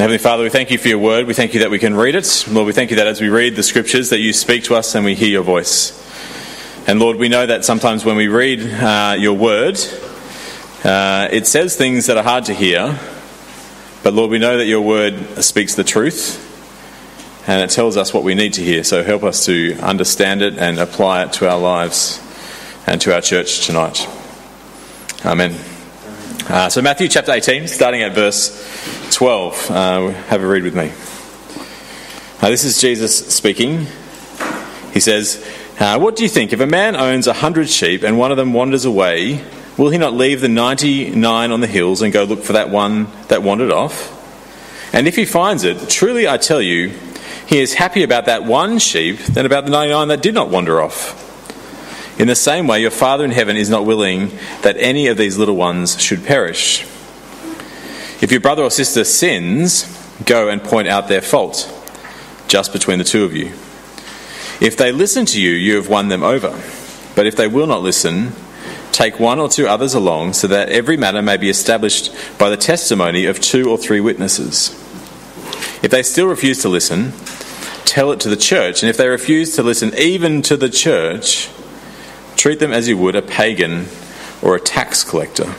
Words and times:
Heavenly 0.00 0.16
Father, 0.16 0.42
we 0.44 0.48
thank 0.48 0.70
you 0.70 0.78
for 0.78 0.88
your 0.88 0.98
word. 0.98 1.26
We 1.26 1.34
thank 1.34 1.52
you 1.52 1.60
that 1.60 1.70
we 1.70 1.78
can 1.78 1.94
read 1.94 2.14
it. 2.14 2.46
Lord, 2.50 2.66
we 2.66 2.72
thank 2.72 2.88
you 2.88 2.96
that 2.96 3.06
as 3.06 3.20
we 3.20 3.28
read 3.28 3.54
the 3.54 3.62
scriptures, 3.62 4.08
that 4.08 4.18
you 4.18 4.32
speak 4.32 4.64
to 4.64 4.74
us 4.74 4.94
and 4.94 5.04
we 5.04 5.14
hear 5.14 5.28
your 5.28 5.42
voice. 5.42 5.92
And 6.88 6.98
Lord, 6.98 7.18
we 7.18 7.28
know 7.28 7.44
that 7.44 7.66
sometimes 7.66 8.02
when 8.02 8.16
we 8.16 8.26
read 8.26 8.62
uh, 8.62 9.16
your 9.18 9.34
word, 9.34 9.78
uh, 10.84 11.28
it 11.30 11.46
says 11.46 11.76
things 11.76 12.06
that 12.06 12.16
are 12.16 12.22
hard 12.22 12.46
to 12.46 12.54
hear. 12.54 12.98
But 14.02 14.14
Lord, 14.14 14.30
we 14.30 14.38
know 14.38 14.56
that 14.56 14.64
your 14.64 14.80
word 14.80 15.44
speaks 15.44 15.74
the 15.74 15.84
truth 15.84 16.46
and 17.46 17.60
it 17.60 17.68
tells 17.68 17.98
us 17.98 18.14
what 18.14 18.24
we 18.24 18.34
need 18.34 18.54
to 18.54 18.62
hear. 18.62 18.82
So 18.84 19.04
help 19.04 19.22
us 19.22 19.44
to 19.44 19.76
understand 19.82 20.40
it 20.40 20.56
and 20.56 20.78
apply 20.78 21.24
it 21.24 21.34
to 21.34 21.50
our 21.50 21.58
lives 21.58 22.22
and 22.86 23.02
to 23.02 23.14
our 23.14 23.20
church 23.20 23.66
tonight. 23.66 24.08
Amen. 25.26 25.58
Uh, 26.50 26.68
so, 26.68 26.82
Matthew 26.82 27.06
chapter 27.06 27.30
18, 27.30 27.68
starting 27.68 28.02
at 28.02 28.12
verse 28.12 28.50
12. 29.12 29.70
Uh, 29.70 30.08
have 30.08 30.42
a 30.42 30.46
read 30.48 30.64
with 30.64 30.74
me. 30.74 30.90
Uh, 32.42 32.50
this 32.50 32.64
is 32.64 32.80
Jesus 32.80 33.32
speaking. 33.32 33.86
He 34.92 34.98
says, 34.98 35.48
uh, 35.78 36.00
What 36.00 36.16
do 36.16 36.24
you 36.24 36.28
think? 36.28 36.52
If 36.52 36.58
a 36.58 36.66
man 36.66 36.96
owns 36.96 37.28
a 37.28 37.34
hundred 37.34 37.68
sheep 37.68 38.02
and 38.02 38.18
one 38.18 38.32
of 38.32 38.36
them 38.36 38.52
wanders 38.52 38.84
away, 38.84 39.44
will 39.78 39.90
he 39.90 39.98
not 39.98 40.12
leave 40.12 40.40
the 40.40 40.48
99 40.48 41.52
on 41.52 41.60
the 41.60 41.68
hills 41.68 42.02
and 42.02 42.12
go 42.12 42.24
look 42.24 42.42
for 42.42 42.54
that 42.54 42.68
one 42.68 43.06
that 43.28 43.44
wandered 43.44 43.70
off? 43.70 44.10
And 44.92 45.06
if 45.06 45.14
he 45.14 45.26
finds 45.26 45.62
it, 45.62 45.88
truly 45.88 46.26
I 46.26 46.36
tell 46.36 46.60
you, 46.60 46.88
he 47.46 47.60
is 47.60 47.74
happy 47.74 48.02
about 48.02 48.24
that 48.24 48.42
one 48.42 48.80
sheep 48.80 49.18
than 49.18 49.46
about 49.46 49.66
the 49.66 49.70
99 49.70 50.08
that 50.08 50.20
did 50.20 50.34
not 50.34 50.48
wander 50.48 50.82
off. 50.82 51.29
In 52.20 52.26
the 52.26 52.36
same 52.36 52.66
way, 52.66 52.82
your 52.82 52.90
Father 52.90 53.24
in 53.24 53.30
heaven 53.30 53.56
is 53.56 53.70
not 53.70 53.86
willing 53.86 54.30
that 54.60 54.76
any 54.76 55.06
of 55.06 55.16
these 55.16 55.38
little 55.38 55.56
ones 55.56 55.98
should 55.98 56.22
perish. 56.22 56.82
If 58.20 58.30
your 58.30 58.42
brother 58.42 58.62
or 58.62 58.70
sister 58.70 59.04
sins, 59.04 59.86
go 60.26 60.50
and 60.50 60.62
point 60.62 60.86
out 60.86 61.08
their 61.08 61.22
fault, 61.22 61.66
just 62.46 62.74
between 62.74 62.98
the 62.98 63.04
two 63.04 63.24
of 63.24 63.34
you. 63.34 63.46
If 64.60 64.76
they 64.76 64.92
listen 64.92 65.24
to 65.24 65.40
you, 65.40 65.52
you 65.52 65.76
have 65.76 65.88
won 65.88 66.08
them 66.08 66.22
over. 66.22 66.50
But 67.16 67.26
if 67.26 67.36
they 67.36 67.48
will 67.48 67.66
not 67.66 67.80
listen, 67.80 68.32
take 68.92 69.18
one 69.18 69.38
or 69.38 69.48
two 69.48 69.66
others 69.66 69.94
along, 69.94 70.34
so 70.34 70.46
that 70.46 70.68
every 70.68 70.98
matter 70.98 71.22
may 71.22 71.38
be 71.38 71.48
established 71.48 72.14
by 72.36 72.50
the 72.50 72.58
testimony 72.58 73.24
of 73.24 73.40
two 73.40 73.70
or 73.70 73.78
three 73.78 74.00
witnesses. 74.00 74.72
If 75.82 75.90
they 75.90 76.02
still 76.02 76.26
refuse 76.26 76.60
to 76.60 76.68
listen, 76.68 77.14
tell 77.86 78.12
it 78.12 78.20
to 78.20 78.28
the 78.28 78.36
church. 78.36 78.82
And 78.82 78.90
if 78.90 78.98
they 78.98 79.08
refuse 79.08 79.56
to 79.56 79.62
listen 79.62 79.94
even 79.96 80.42
to 80.42 80.58
the 80.58 80.68
church, 80.68 81.48
Treat 82.40 82.58
them 82.58 82.72
as 82.72 82.88
you 82.88 82.96
would 82.96 83.16
a 83.16 83.20
pagan 83.20 83.84
or 84.40 84.56
a 84.56 84.60
tax 84.60 85.04
collector. 85.04 85.54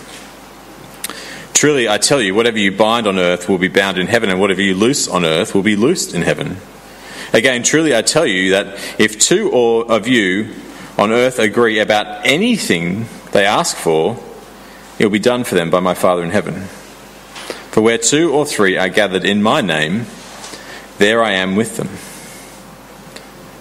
Truly, 1.54 1.88
I 1.88 2.00
tell 2.00 2.20
you, 2.20 2.34
whatever 2.34 2.58
you 2.58 2.76
bind 2.76 3.06
on 3.06 3.20
earth 3.20 3.48
will 3.48 3.60
be 3.60 3.68
bound 3.68 4.00
in 4.00 4.08
heaven, 4.08 4.32
and 4.32 4.42
whatever 4.42 4.64
you 4.64 4.74
loose 4.74 5.08
on 5.08 5.24
earth 5.24 5.54
will 5.54 5.62
be 5.62 5.76
loosed 5.76 6.16
in 6.16 6.24
heaven. 6.24 6.58
Again, 7.34 7.62
truly, 7.62 7.96
I 7.96 8.02
tell 8.02 8.26
you 8.26 8.50
that 8.54 9.00
if 9.00 9.20
two 9.20 9.52
or 9.52 9.92
of 9.92 10.08
you 10.08 10.56
on 10.98 11.12
earth 11.12 11.38
agree 11.38 11.78
about 11.78 12.26
anything 12.26 13.06
they 13.32 13.46
ask 13.46 13.78
for, 13.78 14.18
it 14.98 15.06
will 15.06 15.12
be 15.12 15.20
done 15.20 15.44
for 15.44 15.54
them 15.54 15.70
by 15.70 15.82
my 15.82 15.94
Father 15.94 16.24
in 16.24 16.32
heaven. 16.32 16.64
For 17.70 17.82
where 17.82 18.00
two 18.00 18.34
or 18.34 18.44
three 18.44 18.76
are 18.76 18.90
gathered 18.90 19.24
in 19.24 19.44
my 19.44 19.62
name, 19.62 20.08
there 20.98 21.24
I 21.24 21.34
am 21.34 21.56
with 21.56 21.78
them. 21.78 21.90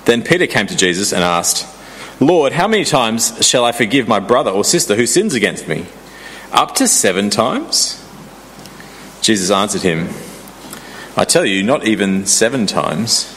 Then 0.06 0.22
Peter 0.26 0.46
came 0.46 0.68
to 0.68 0.74
Jesus 0.74 1.12
and 1.12 1.22
asked, 1.22 1.66
Lord, 2.20 2.52
how 2.52 2.68
many 2.68 2.84
times 2.84 3.46
shall 3.46 3.64
I 3.64 3.72
forgive 3.72 4.06
my 4.06 4.20
brother 4.20 4.50
or 4.50 4.62
sister 4.62 4.94
who 4.94 5.06
sins 5.06 5.32
against 5.32 5.66
me? 5.66 5.86
Up 6.52 6.74
to 6.74 6.86
seven 6.86 7.30
times? 7.30 7.96
Jesus 9.22 9.50
answered 9.50 9.80
him, 9.80 10.10
I 11.16 11.24
tell 11.24 11.46
you, 11.46 11.62
not 11.62 11.86
even 11.86 12.26
seven 12.26 12.66
times, 12.66 13.34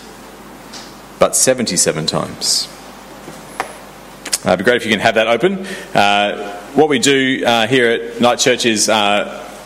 but 1.18 1.34
77 1.34 2.06
times. 2.08 2.68
Uh, 4.46 4.50
it'd 4.50 4.60
be 4.60 4.66
great 4.66 4.76
if 4.76 4.86
you 4.86 4.92
can 4.92 5.00
have 5.00 5.16
that 5.16 5.28
open. 5.28 5.66
Uh, 5.96 6.60
what 6.74 6.90
we 6.90 7.00
do 7.00 7.42
uh, 7.46 7.68
here 7.68 7.90
at 7.90 8.20
Night 8.20 8.40
Church 8.40 8.66
is 8.66 8.90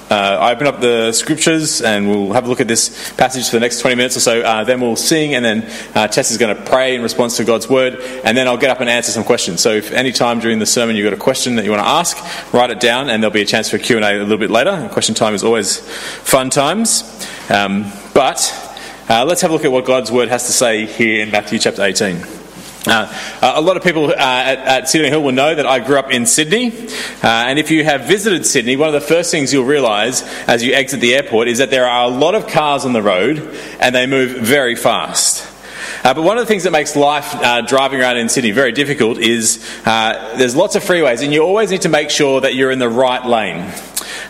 uh, 0.09 0.38
I 0.40 0.53
open 0.53 0.68
up 0.68 0.79
the 0.79 1.12
scriptures 1.12 1.81
and 1.81 2.07
we'll 2.07 2.31
have 2.31 2.45
a 2.45 2.50
look 2.50 2.62
at 2.62 2.68
this 2.68 3.12
passage 3.13 3.50
for 3.50 3.57
the 3.57 3.59
next 3.59 3.79
20 3.79 3.95
minutes 3.95 4.16
or 4.16 4.22
so. 4.22 4.41
Uh, 4.41 4.63
then 4.63 4.79
we'll 4.79 4.95
sing 4.95 5.35
and 5.35 5.44
then 5.44 5.69
uh, 5.95 6.07
Tess 6.07 6.31
is 6.31 6.38
going 6.38 6.56
to 6.56 6.62
pray 6.63 6.95
in 6.95 7.01
response 7.01 7.38
to 7.38 7.44
God's 7.44 7.69
word 7.69 8.00
and 8.23 8.38
then 8.38 8.47
I'll 8.47 8.57
get 8.57 8.69
up 8.69 8.79
and 8.79 8.90
answer 8.90 9.12
some 9.12 9.25
questions. 9.25 9.62
So 9.62 9.72
if 9.72 9.91
any 9.91 10.13
time 10.13 10.40
during 10.40 10.59
the 10.59 10.66
sermon 10.66 10.96
you've 10.96 11.06
got 11.06 11.13
a 11.13 11.22
question 11.22 11.56
that 11.56 11.66
you 11.66 11.72
want 11.72 11.84
to 11.84 11.90
ask, 11.90 12.53
write 12.53 12.69
it 12.69 12.79
down 12.79 13.09
and 13.09 13.22
there'll 13.22 13.34
be 13.34 13.41
a 13.41 13.46
chance 13.46 13.69
for 13.69 13.78
Q&A 13.78 14.00
a 14.00 14.19
little 14.19 14.38
bit 14.38 14.51
later. 14.51 14.88
Question 14.94 15.13
time 15.13 15.34
is 15.34 15.44
always 15.44 15.79
fun 15.79 16.50
times. 16.50 17.03
Um, 17.50 17.91
but 18.13 18.53
uh, 19.09 19.25
let's 19.25 19.41
have 19.41 19.51
a 19.51 19.53
look 19.53 19.66
at 19.66 19.72
what 19.72 19.85
God's 19.85 20.12
word 20.12 20.29
has 20.29 20.46
to 20.46 20.53
say 20.53 20.85
here 20.85 21.22
in 21.22 21.31
Matthew 21.31 21.59
chapter 21.59 21.84
18. 21.84 22.36
Uh, 22.89 23.11
a 23.41 23.61
lot 23.61 23.77
of 23.77 23.83
people 23.83 24.09
uh, 24.09 24.15
at, 24.15 24.59
at 24.59 24.89
Sydney 24.89 25.09
Hill 25.09 25.21
will 25.21 25.33
know 25.33 25.53
that 25.53 25.65
I 25.65 25.79
grew 25.79 25.99
up 25.99 26.11
in 26.11 26.25
Sydney. 26.25 26.67
Uh, 26.67 27.27
and 27.27 27.59
if 27.59 27.69
you 27.71 27.83
have 27.83 28.05
visited 28.05 28.45
Sydney, 28.45 28.77
one 28.77 28.87
of 28.87 28.93
the 28.93 29.01
first 29.01 29.29
things 29.31 29.51
you'll 29.51 29.65
realise 29.65 30.23
as 30.47 30.63
you 30.63 30.73
exit 30.73 31.01
the 31.01 31.15
airport 31.15 31.47
is 31.47 31.57
that 31.57 31.69
there 31.69 31.85
are 31.85 32.05
a 32.05 32.09
lot 32.09 32.35
of 32.35 32.47
cars 32.47 32.85
on 32.85 32.93
the 32.93 33.01
road 33.01 33.39
and 33.79 33.93
they 33.93 34.07
move 34.07 34.31
very 34.31 34.75
fast. 34.75 35.45
Uh, 36.03 36.13
but 36.13 36.21
one 36.23 36.37
of 36.37 36.43
the 36.43 36.47
things 36.47 36.63
that 36.63 36.71
makes 36.71 36.95
life 36.95 37.35
uh, 37.35 37.61
driving 37.61 37.99
around 37.99 38.17
in 38.17 38.29
Sydney 38.29 38.51
very 38.51 38.71
difficult 38.71 39.17
is 39.17 39.65
uh, 39.85 40.35
there's 40.37 40.55
lots 40.55 40.75
of 40.75 40.83
freeways, 40.83 41.23
and 41.23 41.33
you 41.33 41.41
always 41.41 41.71
need 41.71 41.81
to 41.81 41.89
make 41.89 42.09
sure 42.09 42.41
that 42.41 42.55
you're 42.55 42.71
in 42.71 42.79
the 42.79 42.89
right 42.89 43.25
lane. 43.25 43.73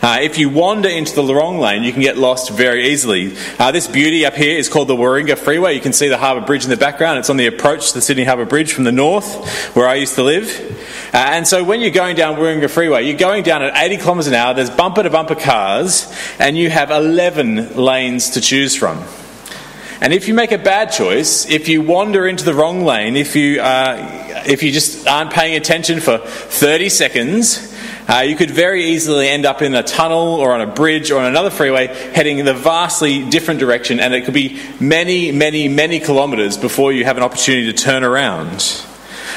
Uh, 0.01 0.19
if 0.21 0.37
you 0.37 0.49
wander 0.49 0.89
into 0.89 1.15
the 1.15 1.33
wrong 1.33 1.59
lane, 1.59 1.83
you 1.83 1.91
can 1.91 2.01
get 2.01 2.17
lost 2.17 2.51
very 2.51 2.89
easily. 2.89 3.35
Uh, 3.57 3.71
this 3.71 3.87
beauty 3.87 4.25
up 4.25 4.35
here 4.35 4.57
is 4.57 4.69
called 4.69 4.87
the 4.87 4.95
Warringah 4.95 5.37
Freeway. 5.37 5.73
You 5.73 5.81
can 5.81 5.93
see 5.93 6.07
the 6.07 6.17
harbour 6.17 6.45
bridge 6.45 6.63
in 6.63 6.69
the 6.69 6.77
background. 6.77 7.19
It's 7.19 7.29
on 7.29 7.37
the 7.37 7.47
approach 7.47 7.89
to 7.89 7.93
the 7.95 8.01
Sydney 8.01 8.23
Harbour 8.23 8.45
Bridge 8.45 8.73
from 8.73 8.83
the 8.83 8.91
north, 8.91 9.75
where 9.75 9.87
I 9.87 9.95
used 9.95 10.15
to 10.15 10.23
live. 10.23 10.49
Uh, 11.13 11.17
and 11.17 11.47
so 11.47 11.63
when 11.63 11.81
you're 11.81 11.89
going 11.91 12.15
down 12.15 12.35
Warringah 12.35 12.69
Freeway, 12.69 13.05
you're 13.05 13.17
going 13.17 13.43
down 13.43 13.63
at 13.63 13.75
80 13.75 13.97
kilometres 13.97 14.27
an 14.27 14.33
hour, 14.35 14.53
there's 14.53 14.69
bumper 14.69 15.03
to 15.03 15.09
bumper 15.09 15.35
cars, 15.35 16.13
and 16.37 16.57
you 16.57 16.69
have 16.69 16.91
11 16.91 17.75
lanes 17.75 18.31
to 18.31 18.41
choose 18.41 18.75
from. 18.75 19.03
And 19.99 20.13
if 20.13 20.27
you 20.27 20.35
make 20.35 20.51
a 20.51 20.59
bad 20.59 20.91
choice, 20.91 21.49
if 21.49 21.67
you 21.67 21.81
wander 21.81 22.27
into 22.27 22.43
the 22.43 22.53
wrong 22.53 22.83
lane, 22.83 23.15
if 23.15 23.35
you, 23.35 23.59
uh, 23.59 24.43
if 24.45 24.61
you 24.61 24.71
just 24.71 25.07
aren't 25.07 25.31
paying 25.31 25.55
attention 25.55 26.01
for 26.01 26.19
30 26.19 26.89
seconds, 26.89 27.73
uh, 28.07 28.19
you 28.19 28.35
could 28.35 28.51
very 28.51 28.85
easily 28.85 29.27
end 29.27 29.45
up 29.45 29.61
in 29.61 29.75
a 29.75 29.83
tunnel 29.83 30.35
or 30.35 30.53
on 30.53 30.61
a 30.61 30.67
bridge 30.67 31.11
or 31.11 31.19
on 31.19 31.25
another 31.25 31.49
freeway 31.49 31.87
heading 31.87 32.39
in 32.39 32.47
a 32.47 32.53
vastly 32.53 33.29
different 33.29 33.59
direction, 33.59 33.99
and 33.99 34.13
it 34.13 34.25
could 34.25 34.33
be 34.33 34.61
many, 34.79 35.31
many, 35.31 35.67
many 35.67 35.99
kilometres 35.99 36.57
before 36.57 36.93
you 36.93 37.03
have 37.03 37.17
an 37.17 37.23
opportunity 37.23 37.71
to 37.71 37.73
turn 37.73 38.03
around. 38.03 38.85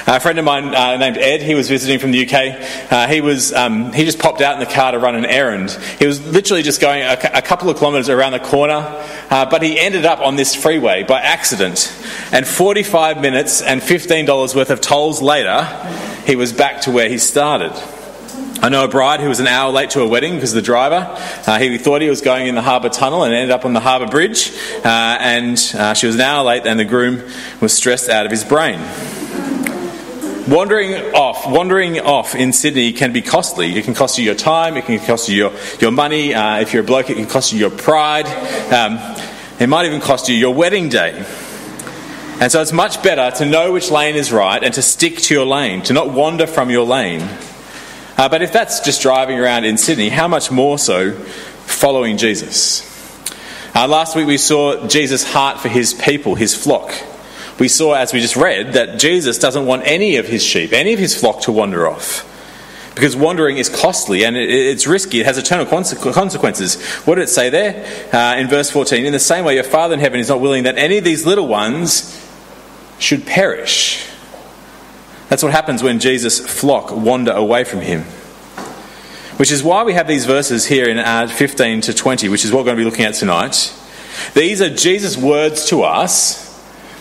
Uh, 0.07 0.17
a 0.17 0.21
friend 0.21 0.39
of 0.39 0.45
mine 0.45 0.75
uh, 0.75 0.97
named 0.97 1.19
Ed, 1.19 1.43
he 1.43 1.55
was 1.55 1.69
visiting 1.69 1.99
from 1.99 2.11
the 2.13 2.27
UK. 2.27 2.91
Uh, 2.91 3.07
he 3.07 3.21
was 3.21 3.53
um, 3.53 3.93
he 3.93 4.05
just 4.05 4.19
popped 4.19 4.41
out 4.41 4.55
in 4.55 4.61
the 4.61 4.73
car 4.73 4.93
to 4.93 4.99
run 4.99 5.15
an 5.15 5.27
errand. 5.27 5.71
He 5.99 6.07
was 6.07 6.25
literally 6.27 6.63
just 6.63 6.81
going 6.81 7.03
a, 7.03 7.19
a 7.35 7.43
couple 7.43 7.69
of 7.69 7.77
kilometres 7.77 8.09
around 8.09 8.33
the 8.33 8.41
corner, 8.41 8.83
uh, 9.31 9.47
but 9.51 9.63
he 9.63 9.79
ended 9.79 10.07
up 10.07 10.21
on 10.21 10.37
this 10.37 10.55
freeway 10.55 11.03
by 11.03 11.21
accident. 11.21 11.93
And 12.33 12.47
45 12.47 13.21
minutes 13.21 13.63
and 13.63 13.83
$15 13.83 14.55
worth 14.55 14.71
of 14.71 14.81
tolls 14.81 15.21
later, 15.21 15.65
he 16.25 16.37
was 16.37 16.53
back 16.53 16.83
to 16.83 16.91
where 16.91 17.09
he 17.09 17.19
started. 17.19 17.73
I 18.63 18.69
know 18.69 18.85
a 18.85 18.89
bride 18.89 19.21
who 19.21 19.29
was 19.29 19.41
an 19.41 19.47
hour 19.47 19.73
late 19.73 19.89
to 19.91 20.03
a 20.03 20.07
wedding 20.07 20.35
because 20.35 20.53
the 20.53 20.61
driver, 20.61 21.07
uh, 21.47 21.59
he 21.59 21.79
thought 21.79 22.03
he 22.03 22.11
was 22.11 22.21
going 22.21 22.47
in 22.47 22.55
the 22.55 22.61
harbour 22.61 22.91
tunnel 22.91 23.25
and 23.25 23.33
ended 23.33 23.51
up 23.51 23.65
on 23.65 23.73
the 23.73 23.81
harbour 23.81 24.07
bridge, 24.07 24.53
uh, 24.85 25.17
and 25.19 25.57
uh, 25.75 25.95
she 25.95 26.07
was 26.07 26.17
an 26.17 26.21
hour 26.21 26.45
late, 26.45 26.67
and 26.67 26.79
the 26.79 26.85
groom 26.85 27.23
was 27.63 27.73
stressed 27.73 28.11
out 28.11 28.27
of 28.27 28.31
his 28.31 28.45
brain. 28.45 28.79
Wandering 30.47 31.15
off, 31.15 31.51
wandering 31.51 32.01
off 32.01 32.35
in 32.35 32.53
Sydney 32.53 32.93
can 32.93 33.15
be 33.15 33.23
costly. 33.23 33.79
It 33.79 33.87
can 33.87 33.95
cost 33.95 34.19
you 34.19 34.25
your 34.25 34.35
time, 34.35 34.77
it 34.77 34.85
can 34.85 34.99
cost 34.99 35.31
you 35.31 35.37
your, 35.37 35.53
your 35.81 35.91
money. 35.91 36.35
Uh, 36.35 36.61
if 36.61 36.75
you're 36.75 36.83
a 36.83 36.87
bloke, 36.87 37.09
it 37.09 37.15
can 37.15 37.27
cost 37.27 37.55
you 37.55 37.59
your 37.59 37.71
pride. 37.71 38.27
Um, 38.71 38.99
it 39.59 39.69
might 39.69 39.87
even 39.87 40.03
cost 40.03 40.29
you 40.29 40.35
your 40.35 40.53
wedding 40.53 40.91
day. 40.91 41.25
And 42.41 42.53
so 42.53 42.61
it's 42.61 42.73
much 42.73 43.03
better 43.03 43.35
to 43.39 43.47
know 43.47 43.73
which 43.73 43.91
lane 43.91 44.17
is 44.17 44.33
right 44.33 44.63
and 44.63 44.75
to 44.75 44.83
stick 44.83 45.17
to 45.17 45.35
your 45.35 45.47
lane, 45.47 45.81
to 45.85 45.95
not 45.95 46.11
wander 46.11 46.47
from 46.47 46.69
your 46.69 46.85
lane. 46.85 47.27
Uh, 48.21 48.29
but 48.29 48.43
if 48.43 48.53
that's 48.53 48.81
just 48.81 49.01
driving 49.01 49.39
around 49.39 49.65
in 49.65 49.79
Sydney, 49.79 50.11
how 50.11 50.29
much 50.29 50.51
more 50.51 50.79
so 50.79 51.13
following 51.65 52.19
Jesus? 52.19 52.87
Uh, 53.75 53.89
last 53.89 54.15
week 54.15 54.27
we 54.27 54.37
saw 54.37 54.87
Jesus' 54.87 55.25
heart 55.33 55.59
for 55.59 55.71
his 55.71 55.95
people, 55.95 56.35
his 56.35 56.55
flock. 56.55 56.93
We 57.59 57.67
saw, 57.67 57.95
as 57.95 58.13
we 58.13 58.21
just 58.21 58.37
read, 58.37 58.75
that 58.75 58.99
Jesus 58.99 59.39
doesn't 59.39 59.65
want 59.65 59.85
any 59.87 60.17
of 60.17 60.29
his 60.29 60.45
sheep, 60.45 60.75
any 60.75 60.93
of 60.93 60.99
his 60.99 61.19
flock 61.19 61.41
to 61.45 61.53
wander 61.53 61.89
off. 61.89 62.27
Because 62.95 63.17
wandering 63.17 63.57
is 63.57 63.71
costly 63.71 64.27
and 64.27 64.37
it's 64.37 64.87
risky, 64.87 65.21
it 65.21 65.25
has 65.25 65.39
eternal 65.39 65.65
consequences. 65.65 66.79
What 67.07 67.15
did 67.15 67.23
it 67.23 67.29
say 67.29 67.49
there? 67.49 67.87
Uh, 68.13 68.37
in 68.37 68.49
verse 68.49 68.71
14 68.71 69.07
In 69.07 69.15
the 69.15 69.19
same 69.19 69.47
way, 69.47 69.55
your 69.55 69.65
Father 69.65 69.95
in 69.95 70.01
heaven 70.01 70.21
is 70.21 70.29
not 70.29 70.43
willing 70.43 70.65
that 70.65 70.77
any 70.77 70.99
of 70.99 71.05
these 71.05 71.25
little 71.25 71.49
ones 71.49 72.23
should 72.99 73.25
perish 73.25 74.07
that's 75.31 75.45
what 75.45 75.53
happens 75.53 75.81
when 75.81 76.01
Jesus' 76.01 76.41
flock 76.41 76.91
wander 76.91 77.31
away 77.31 77.63
from 77.63 77.81
him. 77.81 78.03
Which 79.39 79.53
is 79.53 79.63
why 79.63 79.85
we 79.85 79.95
have 79.95 80.09
these 80.09 80.27
verses 80.27 80.67
here 80.67 80.89
in 80.89 80.99
uh, 80.99 81.29
15 81.29 81.83
to 81.83 81.95
20, 81.95 82.29
which 82.29 82.45
is 82.45 82.53
what 82.53 82.59
we're 82.59 82.65
going 82.65 82.77
to 82.77 82.81
be 82.83 82.85
looking 82.85 83.05
at 83.05 83.15
tonight. 83.15 83.73
These 84.35 84.61
are 84.61 84.69
Jesus' 84.69 85.17
words 85.17 85.67
to 85.67 85.85
us 85.85 86.51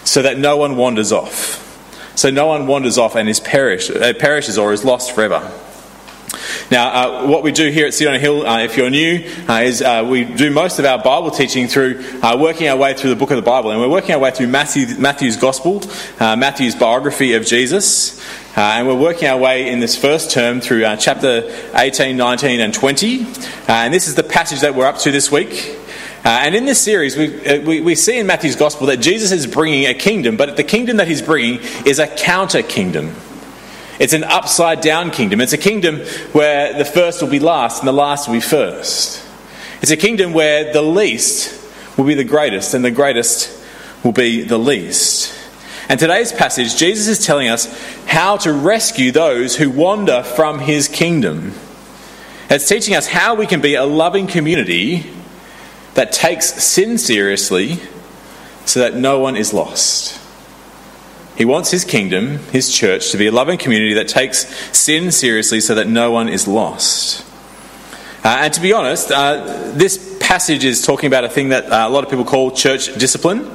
so 0.04 0.22
that 0.22 0.38
no 0.38 0.58
one 0.58 0.78
wanders 0.78 1.12
off. 1.12 1.66
So 2.16 2.30
no 2.30 2.46
one 2.46 2.68
wanders 2.68 3.00
off 3.00 3.16
and 3.16 3.28
is 3.28 3.40
perish, 3.40 3.90
uh, 3.90 4.14
perishes 4.14 4.60
or 4.60 4.74
is 4.74 4.86
lost 4.86 5.14
forever. 5.14 5.52
Now, 6.72 7.24
uh, 7.24 7.28
what 7.28 7.44
we 7.44 7.52
do 7.52 7.70
here 7.72 7.88
at 7.88 8.00
a 8.00 8.20
Hill, 8.20 8.46
uh, 8.46 8.60
if 8.60 8.78
you're 8.78 8.90
new, 8.90 9.28
uh, 9.48 9.62
is 9.64 9.82
uh, 9.82 10.06
we 10.08 10.24
do 10.24 10.52
most 10.52 10.78
of 10.78 10.86
our 10.86 11.02
Bible 11.02 11.32
teaching 11.32 11.68
through 11.68 12.04
uh, 12.22 12.38
working 12.40 12.68
our 12.68 12.78
way 12.78 12.94
through 12.94 13.10
the 13.10 13.16
book 13.16 13.32
of 13.32 13.38
the 13.38 13.42
Bible. 13.42 13.72
And 13.72 13.80
we're 13.80 13.90
working 13.90 14.14
our 14.14 14.20
way 14.20 14.32
through 14.32 14.48
Matthew, 14.48 14.98
Matthew's 14.98 15.38
Gospel, 15.38 15.82
uh, 16.20 16.36
Matthew's 16.36 16.76
biography 16.76 17.34
of 17.34 17.46
Jesus. 17.46 18.24
and 18.56 18.88
we're 18.88 18.96
working 18.96 19.28
our 19.28 19.38
way 19.38 19.70
in 19.70 19.80
this 19.80 19.98
first 19.98 20.32
term 20.32 20.62
through 20.62 20.82
chapter 20.98 21.50
18, 21.74 22.16
19, 22.16 22.60
and 22.60 22.74
20. 22.74 23.26
and 23.68 23.94
this 23.94 24.08
is 24.08 24.16
the 24.16 24.24
passage 24.24 24.62
that 24.62 24.76
we're 24.76 24.86
up 24.86 25.00
to 25.00 25.12
this 25.12 25.32
week. 25.32 25.78
And 26.24 26.54
in 26.54 26.66
this 26.66 26.80
series, 26.80 27.18
we, 27.18 27.60
we, 27.60 27.82
we, 27.82 27.96
see 27.96 28.20
in 28.20 28.28
Matthew's 28.28 28.58
gospel 28.58 28.88
that 28.88 28.98
Jesus 28.98 29.32
is 29.32 29.48
bringing 29.48 29.86
a 29.86 29.94
kingdom, 29.94 30.36
but 30.36 30.58
the 30.58 30.64
kingdom 30.64 30.98
that 30.98 31.08
he's 31.08 31.22
bringing 31.22 31.60
is 31.86 31.98
a 31.98 32.08
counter 32.08 32.62
kingdom. 32.62 33.16
It's 34.00 34.14
an 34.14 34.24
upside 34.24 34.82
down 34.82 35.12
kingdom. 35.12 35.42
It's 35.42 35.54
a 35.54 35.58
kingdom 35.58 36.00
where 36.32 36.78
the 36.78 36.86
first 36.86 37.22
will 37.22 37.30
be 37.30 37.40
last 37.40 37.80
and 37.80 37.88
the 37.88 37.94
last 37.94 38.28
will 38.28 38.36
be 38.36 38.42
first. 38.42 39.26
It's 39.82 39.92
a 39.92 39.98
kingdom 39.98 40.34
where 40.34 40.72
the 40.72 40.82
least 40.82 41.56
will 41.98 42.06
be 42.06 42.16
the 42.16 42.24
greatest 42.24 42.74
and 42.74 42.84
the 42.84 42.92
greatest 42.92 43.62
will 44.04 44.14
be 44.14 44.42
the 44.44 44.58
least. 44.58 45.36
And 45.90 46.00
today's 46.00 46.32
passage, 46.32 46.76
Jesus 46.78 47.08
is 47.08 47.26
telling 47.26 47.50
us 47.50 47.68
how 48.06 48.38
to 48.38 48.54
rescue 48.54 49.12
those 49.12 49.56
who 49.56 49.70
wander 49.70 50.24
from 50.24 50.60
his 50.60 50.88
kingdom. 50.88 51.54
It's 52.50 52.68
teaching 52.68 52.96
us 52.96 53.08
how 53.08 53.36
we 53.36 53.48
can 53.48 53.60
be 53.60 53.76
a 53.76 53.86
loving 53.86 54.28
community 54.28 55.10
that 55.96 56.12
takes 56.12 56.64
sin 56.64 56.98
seriously 56.98 57.80
so 58.66 58.80
that 58.80 58.96
no 58.96 59.20
one 59.20 59.36
is 59.36 59.54
lost. 59.54 60.19
He 61.40 61.46
wants 61.46 61.72
his 61.72 61.86
kingdom, 61.86 62.40
his 62.52 62.70
church, 62.70 63.12
to 63.12 63.18
be 63.18 63.28
a 63.28 63.32
loving 63.32 63.58
community 63.58 63.94
that 63.94 64.10
takes 64.10 64.46
sin 64.78 65.10
seriously 65.10 65.62
so 65.62 65.74
that 65.76 65.88
no 65.88 66.12
one 66.12 66.28
is 66.28 66.50
lost. 66.50 67.26
Uh, 68.26 68.40
and 68.42 68.54
to 68.54 68.60
be 68.60 68.74
honest, 68.74 69.10
uh, 69.10 69.72
this 69.72 70.18
passage 70.20 70.66
is 70.66 70.86
talking 70.86 71.08
about 71.08 71.24
a 71.24 71.30
thing 71.30 71.48
that 71.50 71.64
uh, 71.72 71.88
a 71.88 71.90
lot 71.90 72.04
of 72.04 72.10
people 72.10 72.26
call 72.26 72.52
church 72.52 72.94
discipline. 72.96 73.50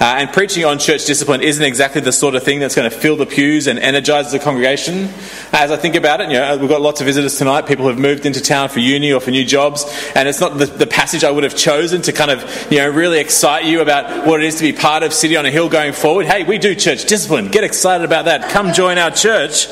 Uh, 0.00 0.04
and 0.18 0.32
preaching 0.32 0.64
on 0.64 0.78
church 0.78 1.06
discipline 1.06 1.42
isn't 1.42 1.64
exactly 1.64 2.00
the 2.00 2.12
sort 2.12 2.36
of 2.36 2.42
thing 2.44 2.60
that's 2.60 2.76
going 2.76 2.88
to 2.88 2.96
fill 2.96 3.16
the 3.16 3.26
pews 3.26 3.66
and 3.66 3.80
energize 3.80 4.30
the 4.30 4.38
congregation. 4.38 5.08
As 5.52 5.72
I 5.72 5.76
think 5.76 5.96
about 5.96 6.20
it, 6.20 6.28
you 6.28 6.34
know, 6.34 6.56
we've 6.56 6.68
got 6.68 6.80
lots 6.80 7.00
of 7.00 7.06
visitors 7.06 7.36
tonight, 7.36 7.66
people 7.66 7.82
who 7.84 7.90
have 7.90 7.98
moved 7.98 8.24
into 8.24 8.40
town 8.40 8.68
for 8.68 8.78
uni 8.78 9.12
or 9.12 9.20
for 9.20 9.32
new 9.32 9.44
jobs, 9.44 9.84
and 10.14 10.28
it's 10.28 10.40
not 10.40 10.56
the, 10.56 10.66
the 10.66 10.86
passage 10.86 11.24
I 11.24 11.32
would 11.32 11.42
have 11.42 11.56
chosen 11.56 12.00
to 12.02 12.12
kind 12.12 12.30
of, 12.30 12.70
you 12.70 12.78
know, 12.78 12.88
really 12.88 13.18
excite 13.18 13.64
you 13.64 13.80
about 13.80 14.24
what 14.24 14.40
it 14.40 14.46
is 14.46 14.54
to 14.56 14.62
be 14.62 14.72
part 14.72 15.02
of 15.02 15.12
City 15.12 15.36
on 15.36 15.44
a 15.46 15.50
Hill 15.50 15.68
going 15.68 15.92
forward. 15.92 16.26
Hey, 16.26 16.44
we 16.44 16.58
do 16.58 16.76
church 16.76 17.06
discipline. 17.06 17.48
Get 17.48 17.64
excited 17.64 18.04
about 18.04 18.26
that. 18.26 18.50
Come 18.50 18.72
join 18.72 18.98
our 18.98 19.10
church. 19.10 19.66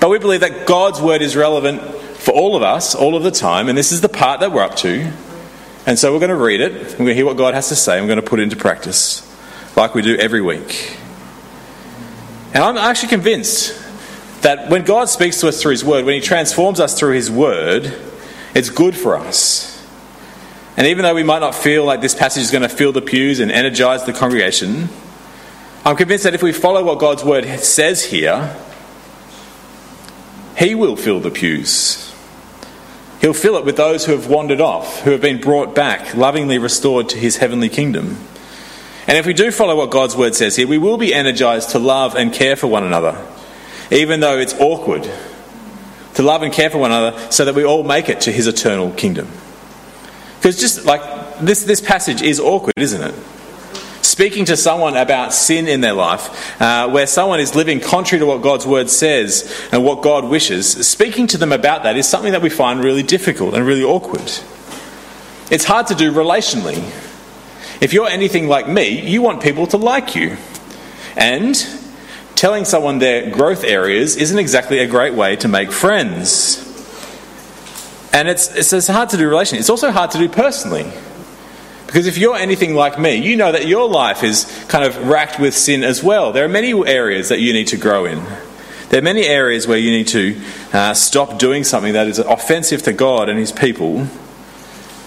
But 0.00 0.08
we 0.08 0.18
believe 0.18 0.40
that 0.40 0.66
God's 0.66 1.02
word 1.02 1.20
is 1.20 1.36
relevant 1.36 1.82
for 1.82 2.32
all 2.32 2.56
of 2.56 2.62
us, 2.62 2.94
all 2.94 3.14
of 3.14 3.24
the 3.24 3.30
time, 3.30 3.68
and 3.68 3.76
this 3.76 3.92
is 3.92 4.00
the 4.00 4.08
part 4.08 4.40
that 4.40 4.52
we're 4.52 4.62
up 4.62 4.76
to. 4.76 5.12
And 5.88 5.98
so 5.98 6.12
we're 6.12 6.18
going 6.18 6.28
to 6.28 6.36
read 6.36 6.60
it, 6.60 6.72
we're 6.74 6.96
going 6.96 7.06
to 7.06 7.14
hear 7.14 7.24
what 7.24 7.38
God 7.38 7.54
has 7.54 7.70
to 7.70 7.74
say, 7.74 7.98
we're 7.98 8.08
going 8.08 8.20
to 8.20 8.22
put 8.22 8.40
it 8.40 8.42
into 8.42 8.56
practice, 8.56 9.26
like 9.74 9.94
we 9.94 10.02
do 10.02 10.16
every 10.16 10.42
week. 10.42 10.98
And 12.52 12.62
I'm 12.62 12.76
actually 12.76 13.08
convinced 13.08 13.72
that 14.42 14.68
when 14.68 14.84
God 14.84 15.08
speaks 15.08 15.40
to 15.40 15.48
us 15.48 15.62
through 15.62 15.70
His 15.70 15.86
Word, 15.86 16.04
when 16.04 16.14
He 16.14 16.20
transforms 16.20 16.78
us 16.78 16.98
through 16.98 17.14
His 17.14 17.30
Word, 17.30 17.98
it's 18.54 18.68
good 18.68 18.94
for 18.94 19.16
us. 19.16 19.82
And 20.76 20.86
even 20.86 21.04
though 21.04 21.14
we 21.14 21.22
might 21.22 21.38
not 21.38 21.54
feel 21.54 21.86
like 21.86 22.02
this 22.02 22.14
passage 22.14 22.42
is 22.42 22.50
going 22.50 22.60
to 22.60 22.68
fill 22.68 22.92
the 22.92 23.00
pews 23.00 23.40
and 23.40 23.50
energize 23.50 24.04
the 24.04 24.12
congregation, 24.12 24.90
I'm 25.86 25.96
convinced 25.96 26.24
that 26.24 26.34
if 26.34 26.42
we 26.42 26.52
follow 26.52 26.84
what 26.84 26.98
God's 26.98 27.24
Word 27.24 27.46
says 27.60 28.04
here, 28.04 28.54
He 30.58 30.74
will 30.74 30.96
fill 30.96 31.20
the 31.20 31.30
pews. 31.30 32.07
He'll 33.20 33.34
fill 33.34 33.56
it 33.56 33.64
with 33.64 33.76
those 33.76 34.04
who 34.04 34.12
have 34.12 34.28
wandered 34.28 34.60
off, 34.60 35.00
who 35.00 35.10
have 35.10 35.20
been 35.20 35.40
brought 35.40 35.74
back, 35.74 36.14
lovingly 36.14 36.58
restored 36.58 37.08
to 37.08 37.18
his 37.18 37.38
heavenly 37.38 37.68
kingdom. 37.68 38.16
And 39.08 39.16
if 39.16 39.26
we 39.26 39.32
do 39.32 39.50
follow 39.50 39.76
what 39.76 39.90
God's 39.90 40.16
word 40.16 40.34
says 40.34 40.54
here, 40.54 40.68
we 40.68 40.78
will 40.78 40.98
be 40.98 41.12
energized 41.12 41.70
to 41.70 41.78
love 41.78 42.14
and 42.14 42.32
care 42.32 42.56
for 42.56 42.68
one 42.68 42.84
another, 42.84 43.26
even 43.90 44.20
though 44.20 44.38
it's 44.38 44.54
awkward. 44.54 45.10
To 46.14 46.22
love 46.22 46.42
and 46.42 46.52
care 46.52 46.68
for 46.68 46.78
one 46.78 46.90
another 46.90 47.30
so 47.30 47.44
that 47.44 47.54
we 47.54 47.64
all 47.64 47.84
make 47.84 48.08
it 48.08 48.22
to 48.22 48.32
his 48.32 48.46
eternal 48.46 48.92
kingdom. 48.92 49.28
Because 50.36 50.58
just 50.58 50.84
like 50.84 51.38
this, 51.40 51.64
this 51.64 51.80
passage 51.80 52.22
is 52.22 52.38
awkward, 52.38 52.74
isn't 52.76 53.02
it? 53.02 53.14
Speaking 54.18 54.46
to 54.46 54.56
someone 54.56 54.96
about 54.96 55.32
sin 55.32 55.68
in 55.68 55.80
their 55.80 55.92
life, 55.92 56.60
uh, 56.60 56.88
where 56.90 57.06
someone 57.06 57.38
is 57.38 57.54
living 57.54 57.78
contrary 57.78 58.18
to 58.18 58.26
what 58.26 58.42
God's 58.42 58.66
word 58.66 58.90
says 58.90 59.68
and 59.70 59.84
what 59.84 60.02
God 60.02 60.24
wishes, 60.24 60.88
speaking 60.88 61.28
to 61.28 61.38
them 61.38 61.52
about 61.52 61.84
that 61.84 61.96
is 61.96 62.08
something 62.08 62.32
that 62.32 62.42
we 62.42 62.50
find 62.50 62.82
really 62.82 63.04
difficult 63.04 63.54
and 63.54 63.64
really 63.64 63.84
awkward. 63.84 64.28
It's 65.52 65.64
hard 65.64 65.86
to 65.86 65.94
do 65.94 66.10
relationally. 66.10 66.78
If 67.80 67.92
you're 67.92 68.08
anything 68.08 68.48
like 68.48 68.68
me, 68.68 69.08
you 69.08 69.22
want 69.22 69.40
people 69.40 69.68
to 69.68 69.76
like 69.76 70.16
you. 70.16 70.36
And 71.16 71.54
telling 72.34 72.64
someone 72.64 72.98
their 72.98 73.30
growth 73.30 73.62
areas 73.62 74.16
isn't 74.16 74.38
exactly 74.40 74.80
a 74.80 74.88
great 74.88 75.14
way 75.14 75.36
to 75.36 75.46
make 75.46 75.70
friends. 75.70 76.58
And 78.12 78.26
it's, 78.26 78.52
it's, 78.52 78.72
it's 78.72 78.88
hard 78.88 79.10
to 79.10 79.16
do 79.16 79.30
relationally. 79.30 79.60
It's 79.60 79.70
also 79.70 79.92
hard 79.92 80.10
to 80.10 80.18
do 80.18 80.28
personally. 80.28 80.92
Because 81.88 82.06
if 82.06 82.18
you're 82.18 82.36
anything 82.36 82.74
like 82.74 82.98
me, 82.98 83.14
you 83.14 83.34
know 83.34 83.50
that 83.50 83.66
your 83.66 83.88
life 83.88 84.22
is 84.22 84.44
kind 84.68 84.84
of 84.84 85.08
racked 85.08 85.40
with 85.40 85.56
sin 85.56 85.82
as 85.82 86.02
well. 86.02 86.32
There 86.32 86.44
are 86.44 86.48
many 86.48 86.74
areas 86.86 87.30
that 87.30 87.40
you 87.40 87.54
need 87.54 87.68
to 87.68 87.78
grow 87.78 88.04
in. 88.04 88.22
There 88.90 88.98
are 88.98 89.02
many 89.02 89.24
areas 89.24 89.66
where 89.66 89.78
you 89.78 89.90
need 89.90 90.08
to 90.08 90.38
uh, 90.74 90.92
stop 90.92 91.38
doing 91.38 91.64
something 91.64 91.94
that 91.94 92.06
is 92.06 92.18
offensive 92.18 92.82
to 92.82 92.92
God 92.92 93.30
and 93.30 93.38
His 93.38 93.52
people. 93.52 94.06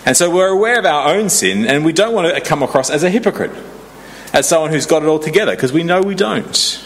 And 0.07 0.17
so 0.17 0.31
we're 0.31 0.47
aware 0.47 0.79
of 0.79 0.85
our 0.87 1.13
own 1.13 1.29
sin, 1.29 1.67
and 1.67 1.85
we 1.85 1.93
don't 1.93 2.15
want 2.15 2.33
to 2.33 2.41
come 2.41 2.63
across 2.63 2.89
as 2.89 3.03
a 3.03 3.11
hypocrite, 3.11 3.51
as 4.33 4.49
someone 4.49 4.71
who's 4.71 4.87
got 4.87 5.03
it 5.03 5.05
all 5.05 5.19
together, 5.19 5.55
because 5.55 5.71
we 5.71 5.83
know 5.83 6.01
we 6.01 6.15
don't. 6.15 6.83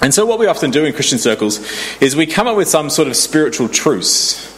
And 0.00 0.12
so, 0.12 0.26
what 0.26 0.40
we 0.40 0.48
often 0.48 0.72
do 0.72 0.84
in 0.84 0.92
Christian 0.92 1.20
circles 1.20 1.60
is 2.00 2.16
we 2.16 2.26
come 2.26 2.48
up 2.48 2.56
with 2.56 2.66
some 2.66 2.90
sort 2.90 3.06
of 3.06 3.14
spiritual 3.14 3.68
truce 3.68 4.51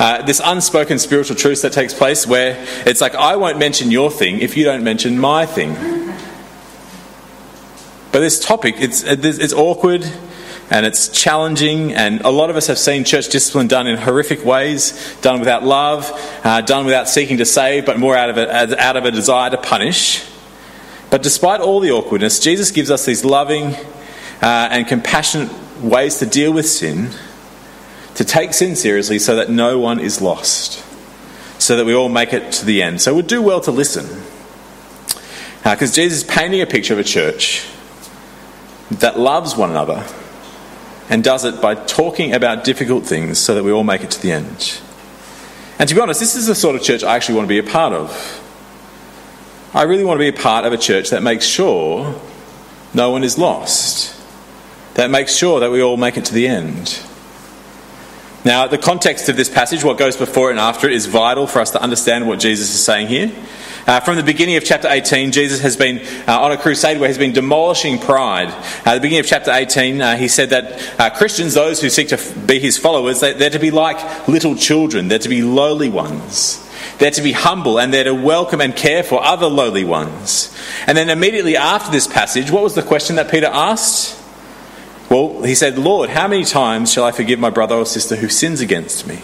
uh, 0.00 0.22
this 0.22 0.40
unspoken 0.42 0.98
spiritual 0.98 1.36
truth 1.36 1.60
that 1.60 1.74
takes 1.74 1.92
place 1.92 2.26
where 2.26 2.56
it's 2.86 3.02
like, 3.02 3.14
I 3.14 3.36
won't 3.36 3.58
mention 3.58 3.90
your 3.90 4.10
thing 4.10 4.40
if 4.40 4.56
you 4.56 4.64
don't 4.64 4.82
mention 4.82 5.18
my 5.18 5.44
thing. 5.44 5.74
But 8.10 8.20
this 8.20 8.40
topic, 8.40 8.76
it's, 8.78 9.02
it's 9.02 9.52
awkward 9.52 10.10
and 10.70 10.86
it's 10.86 11.08
challenging, 11.08 11.92
and 11.92 12.22
a 12.22 12.30
lot 12.30 12.48
of 12.48 12.56
us 12.56 12.68
have 12.68 12.78
seen 12.78 13.04
church 13.04 13.28
discipline 13.28 13.66
done 13.66 13.86
in 13.86 13.98
horrific 13.98 14.42
ways, 14.42 15.16
done 15.20 15.38
without 15.38 15.64
love, 15.64 16.10
uh, 16.44 16.62
done 16.62 16.86
without 16.86 17.06
seeking 17.06 17.36
to 17.36 17.44
save, 17.44 17.84
but 17.84 17.98
more 17.98 18.16
out 18.16 18.30
of, 18.30 18.38
a, 18.38 18.80
out 18.80 18.96
of 18.96 19.04
a 19.04 19.10
desire 19.10 19.50
to 19.50 19.58
punish. 19.58 20.24
But 21.10 21.22
despite 21.22 21.60
all 21.60 21.80
the 21.80 21.90
awkwardness, 21.90 22.40
Jesus 22.40 22.70
gives 22.70 22.90
us 22.90 23.04
these 23.04 23.22
loving 23.22 23.74
uh, 24.40 24.68
and 24.70 24.86
compassionate 24.86 25.52
ways 25.82 26.20
to 26.20 26.26
deal 26.26 26.52
with 26.52 26.66
sin 26.66 27.10
to 28.20 28.24
take 28.26 28.52
sin 28.52 28.76
seriously 28.76 29.18
so 29.18 29.36
that 29.36 29.48
no 29.48 29.78
one 29.78 29.98
is 29.98 30.20
lost, 30.20 30.84
so 31.58 31.74
that 31.78 31.86
we 31.86 31.94
all 31.94 32.10
make 32.10 32.34
it 32.34 32.52
to 32.52 32.66
the 32.66 32.82
end. 32.82 33.00
So 33.00 33.14
we'd 33.14 33.26
do 33.26 33.40
well 33.40 33.62
to 33.62 33.70
listen. 33.70 34.04
Because 35.62 35.92
uh, 35.92 35.94
Jesus 35.94 36.18
is 36.18 36.24
painting 36.24 36.60
a 36.60 36.66
picture 36.66 36.92
of 36.92 36.98
a 36.98 37.04
church 37.04 37.66
that 38.90 39.18
loves 39.18 39.56
one 39.56 39.70
another 39.70 40.06
and 41.08 41.24
does 41.24 41.46
it 41.46 41.62
by 41.62 41.74
talking 41.74 42.34
about 42.34 42.62
difficult 42.62 43.06
things 43.06 43.38
so 43.38 43.54
that 43.54 43.64
we 43.64 43.72
all 43.72 43.84
make 43.84 44.02
it 44.02 44.10
to 44.10 44.20
the 44.20 44.32
end. 44.32 44.82
And 45.78 45.88
to 45.88 45.94
be 45.94 46.00
honest, 46.02 46.20
this 46.20 46.36
is 46.36 46.46
the 46.46 46.54
sort 46.54 46.76
of 46.76 46.82
church 46.82 47.02
I 47.02 47.16
actually 47.16 47.36
want 47.36 47.46
to 47.46 47.48
be 47.48 47.58
a 47.58 47.72
part 47.72 47.94
of. 47.94 48.10
I 49.72 49.84
really 49.84 50.04
want 50.04 50.20
to 50.20 50.30
be 50.30 50.38
a 50.38 50.42
part 50.42 50.66
of 50.66 50.74
a 50.74 50.78
church 50.78 51.08
that 51.08 51.22
makes 51.22 51.46
sure 51.46 52.20
no 52.92 53.12
one 53.12 53.24
is 53.24 53.38
lost, 53.38 54.14
that 54.96 55.10
makes 55.10 55.34
sure 55.34 55.60
that 55.60 55.70
we 55.70 55.80
all 55.80 55.96
make 55.96 56.18
it 56.18 56.26
to 56.26 56.34
the 56.34 56.48
end. 56.48 57.00
Now, 58.44 58.66
the 58.66 58.78
context 58.78 59.28
of 59.28 59.36
this 59.36 59.50
passage, 59.50 59.84
what 59.84 59.98
goes 59.98 60.16
before 60.16 60.50
and 60.50 60.58
after 60.58 60.88
it, 60.88 60.94
is 60.94 61.04
vital 61.04 61.46
for 61.46 61.60
us 61.60 61.72
to 61.72 61.82
understand 61.82 62.26
what 62.26 62.38
Jesus 62.38 62.72
is 62.72 62.82
saying 62.82 63.08
here. 63.08 63.30
Uh, 63.86 64.00
from 64.00 64.16
the 64.16 64.22
beginning 64.22 64.56
of 64.56 64.64
chapter 64.64 64.88
18, 64.88 65.32
Jesus 65.32 65.60
has 65.60 65.76
been 65.76 65.98
uh, 66.28 66.40
on 66.40 66.52
a 66.52 66.56
crusade 66.56 66.98
where 66.98 67.08
he's 67.08 67.18
been 67.18 67.32
demolishing 67.32 67.98
pride. 67.98 68.48
Uh, 68.48 68.90
at 68.90 68.94
the 68.94 69.00
beginning 69.00 69.20
of 69.20 69.26
chapter 69.26 69.50
18, 69.50 70.00
uh, 70.00 70.16
he 70.16 70.28
said 70.28 70.50
that 70.50 71.00
uh, 71.00 71.10
Christians, 71.10 71.54
those 71.54 71.82
who 71.82 71.90
seek 71.90 72.08
to 72.08 72.14
f- 72.14 72.46
be 72.46 72.58
his 72.58 72.78
followers, 72.78 73.20
they, 73.20 73.32
they're 73.32 73.50
to 73.50 73.58
be 73.58 73.70
like 73.70 74.28
little 74.28 74.54
children, 74.54 75.08
they're 75.08 75.18
to 75.18 75.28
be 75.28 75.42
lowly 75.42 75.88
ones. 75.88 76.66
They're 76.98 77.10
to 77.10 77.22
be 77.22 77.32
humble 77.32 77.80
and 77.80 77.92
they're 77.92 78.04
to 78.04 78.14
welcome 78.14 78.60
and 78.60 78.76
care 78.76 79.02
for 79.02 79.22
other 79.22 79.46
lowly 79.46 79.84
ones. 79.84 80.54
And 80.86 80.96
then 80.96 81.08
immediately 81.08 81.56
after 81.56 81.90
this 81.90 82.06
passage, 82.06 82.50
what 82.50 82.62
was 82.62 82.74
the 82.74 82.82
question 82.82 83.16
that 83.16 83.30
Peter 83.30 83.46
asked? 83.46 84.19
Well, 85.10 85.42
he 85.42 85.56
said, 85.56 85.76
Lord, 85.76 86.08
how 86.08 86.28
many 86.28 86.44
times 86.44 86.92
shall 86.92 87.04
I 87.04 87.10
forgive 87.10 87.40
my 87.40 87.50
brother 87.50 87.74
or 87.74 87.84
sister 87.84 88.14
who 88.14 88.28
sins 88.28 88.60
against 88.60 89.08
me? 89.08 89.18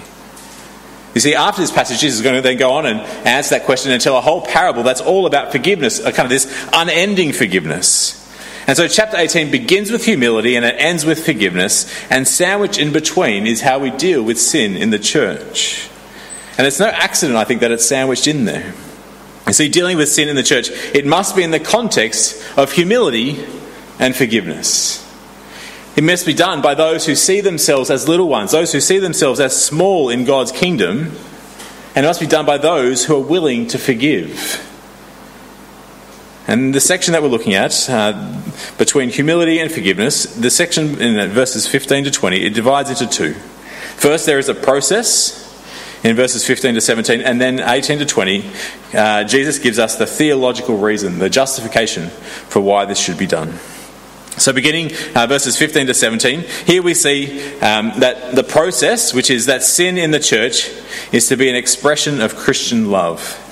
You 1.14 1.21
see, 1.21 1.35
after 1.35 1.62
this 1.62 1.71
passage, 1.71 2.00
Jesus 2.00 2.19
is 2.19 2.23
going 2.23 2.35
to 2.35 2.43
then 2.43 2.59
go 2.59 2.73
on 2.73 2.87
and 2.87 3.00
answer 3.26 3.55
that 3.55 3.64
question 3.64 3.93
and 3.93 4.02
tell 4.02 4.19
a 4.19 4.21
whole 4.21 4.43
parable 4.43 4.83
that's 4.83 5.00
all 5.00 5.25
about 5.26 5.52
forgiveness, 5.52 6.00
a 6.00 6.12
kind 6.12 6.26
of 6.26 6.31
this 6.31 6.69
unending 6.75 7.33
forgiveness. 7.33 8.23
And 8.66 8.76
so, 8.76 8.88
chapter 8.88 9.16
18 9.16 9.52
begins 9.52 9.93
with 9.93 10.05
humility 10.05 10.57
and 10.57 10.64
it 10.64 10.75
ends 10.76 11.07
with 11.07 11.25
forgiveness, 11.25 11.88
and 12.11 12.26
sandwiched 12.26 12.78
in 12.78 12.93
between 12.93 13.47
is 13.47 13.61
how 13.61 13.78
we 13.78 13.90
deal 13.93 14.23
with 14.25 14.40
sin 14.40 14.76
in 14.76 14.90
the 14.90 14.99
church. 14.99 15.88
And 16.59 16.66
it's 16.66 16.81
no 16.81 16.88
accident, 16.88 17.38
I 17.38 17.45
think, 17.45 17.61
that 17.61 17.71
it's 17.71 17.87
sandwiched 17.87 18.26
in 18.26 18.45
there. 18.45 18.75
You 19.47 19.52
see, 19.52 19.69
dealing 19.69 19.97
with 19.97 20.09
sin 20.09 20.28
in 20.28 20.35
the 20.35 20.43
church, 20.43 20.69
it 20.71 21.07
must 21.07 21.37
be 21.37 21.45
in 21.45 21.52
the 21.52 21.61
context 21.61 22.43
of 22.59 22.73
humility 22.73 23.47
and 24.00 24.16
forgiveness. 24.16 25.06
It 25.97 26.05
must 26.05 26.26
be 26.26 26.35
done 26.35 26.61
by 26.61 26.75
those 26.75 27.07
who 27.07 27.15
see 27.15 27.41
themselves 27.41 27.91
as 27.91 28.07
little 28.07 28.29
ones, 28.29 28.53
those 28.53 28.71
who 28.71 28.81
see 28.81 28.99
themselves 28.99 29.41
as 29.41 29.65
small 29.65 30.11
in 30.11 30.26
God's 30.26 30.53
kingdom, 30.53 31.12
and 31.95 32.05
it 32.05 32.09
must 32.09 32.21
be 32.21 32.26
done 32.26 32.45
by 32.45 32.59
those 32.59 33.07
who 33.07 33.17
are 33.17 33.23
willing 33.23 33.67
to 33.69 33.79
forgive. 33.79 34.62
And 36.47 36.75
the 36.75 36.81
section 36.81 37.12
that 37.12 37.23
we're 37.23 37.29
looking 37.29 37.55
at, 37.55 37.88
uh, 37.88 38.41
between 38.76 39.09
humility 39.09 39.59
and 39.59 39.73
forgiveness, 39.73 40.25
the 40.35 40.50
section 40.50 41.00
in 41.00 41.31
verses 41.31 41.67
15 41.67 42.05
to 42.05 42.11
20, 42.11 42.45
it 42.45 42.50
divides 42.53 42.91
into 42.91 43.07
two. 43.07 43.33
First, 43.97 44.26
there 44.26 44.38
is 44.38 44.50
a 44.50 44.55
process 44.55 45.43
in 46.05 46.15
verses 46.15 46.47
15 46.47 46.75
to 46.75 46.81
17, 46.83 47.23
and 47.23 47.41
then 47.41 47.59
18 47.59 48.00
to 48.00 48.05
20, 48.05 48.50
uh, 48.93 49.25
Jesus 49.25 49.59
gives 49.59 49.79
us 49.79 49.97
the 49.97 50.07
theological 50.07 50.76
reason, 50.76 51.19
the 51.19 51.31
justification 51.31 52.11
for 52.11 52.61
why 52.61 52.85
this 52.85 52.99
should 52.99 53.17
be 53.17 53.26
done. 53.26 53.59
So, 54.38 54.52
beginning 54.52 54.93
uh, 55.14 55.26
verses 55.26 55.57
15 55.57 55.87
to 55.87 55.95
17, 55.95 56.40
here 56.66 56.83
we 56.83 56.93
see 56.93 57.40
um, 57.61 57.93
that 58.00 58.35
the 58.35 58.45
process, 58.45 59.14
which 59.14 59.31
is 59.31 59.47
that 59.47 59.62
sin 59.62 59.97
in 59.97 60.11
the 60.11 60.21
church, 60.21 60.71
is 61.11 61.28
to 61.28 61.37
be 61.37 61.49
an 61.49 61.57
expression 61.57 62.21
of 62.21 62.37
Christian 62.37 62.90
love. 62.90 63.43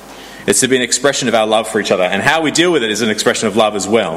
It's 0.47 0.61
to 0.61 0.69
be 0.69 0.77
an 0.77 0.83
expression 0.83 1.27
of 1.27 1.35
our 1.35 1.47
love 1.47 1.69
for 1.69 1.81
each 1.81 1.91
other, 1.91 2.03
and 2.03 2.23
how 2.23 2.43
we 2.43 2.51
deal 2.51 2.71
with 2.71 2.83
it 2.83 2.91
is 2.91 3.01
an 3.01 3.09
expression 3.09 3.49
of 3.49 3.57
love 3.57 3.75
as 3.77 3.89
well. 3.89 4.17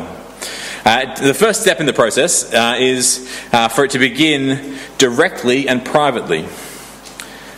Uh, 0.84 1.16
the 1.22 1.34
first 1.34 1.62
step 1.62 1.80
in 1.80 1.86
the 1.86 1.94
process 1.94 2.54
uh, 2.54 2.76
is 2.78 3.34
uh, 3.54 3.70
for 3.70 3.86
it 3.86 3.92
to 3.92 4.00
begin 4.00 4.78
directly 4.98 5.70
and 5.70 5.86
privately. 5.86 6.46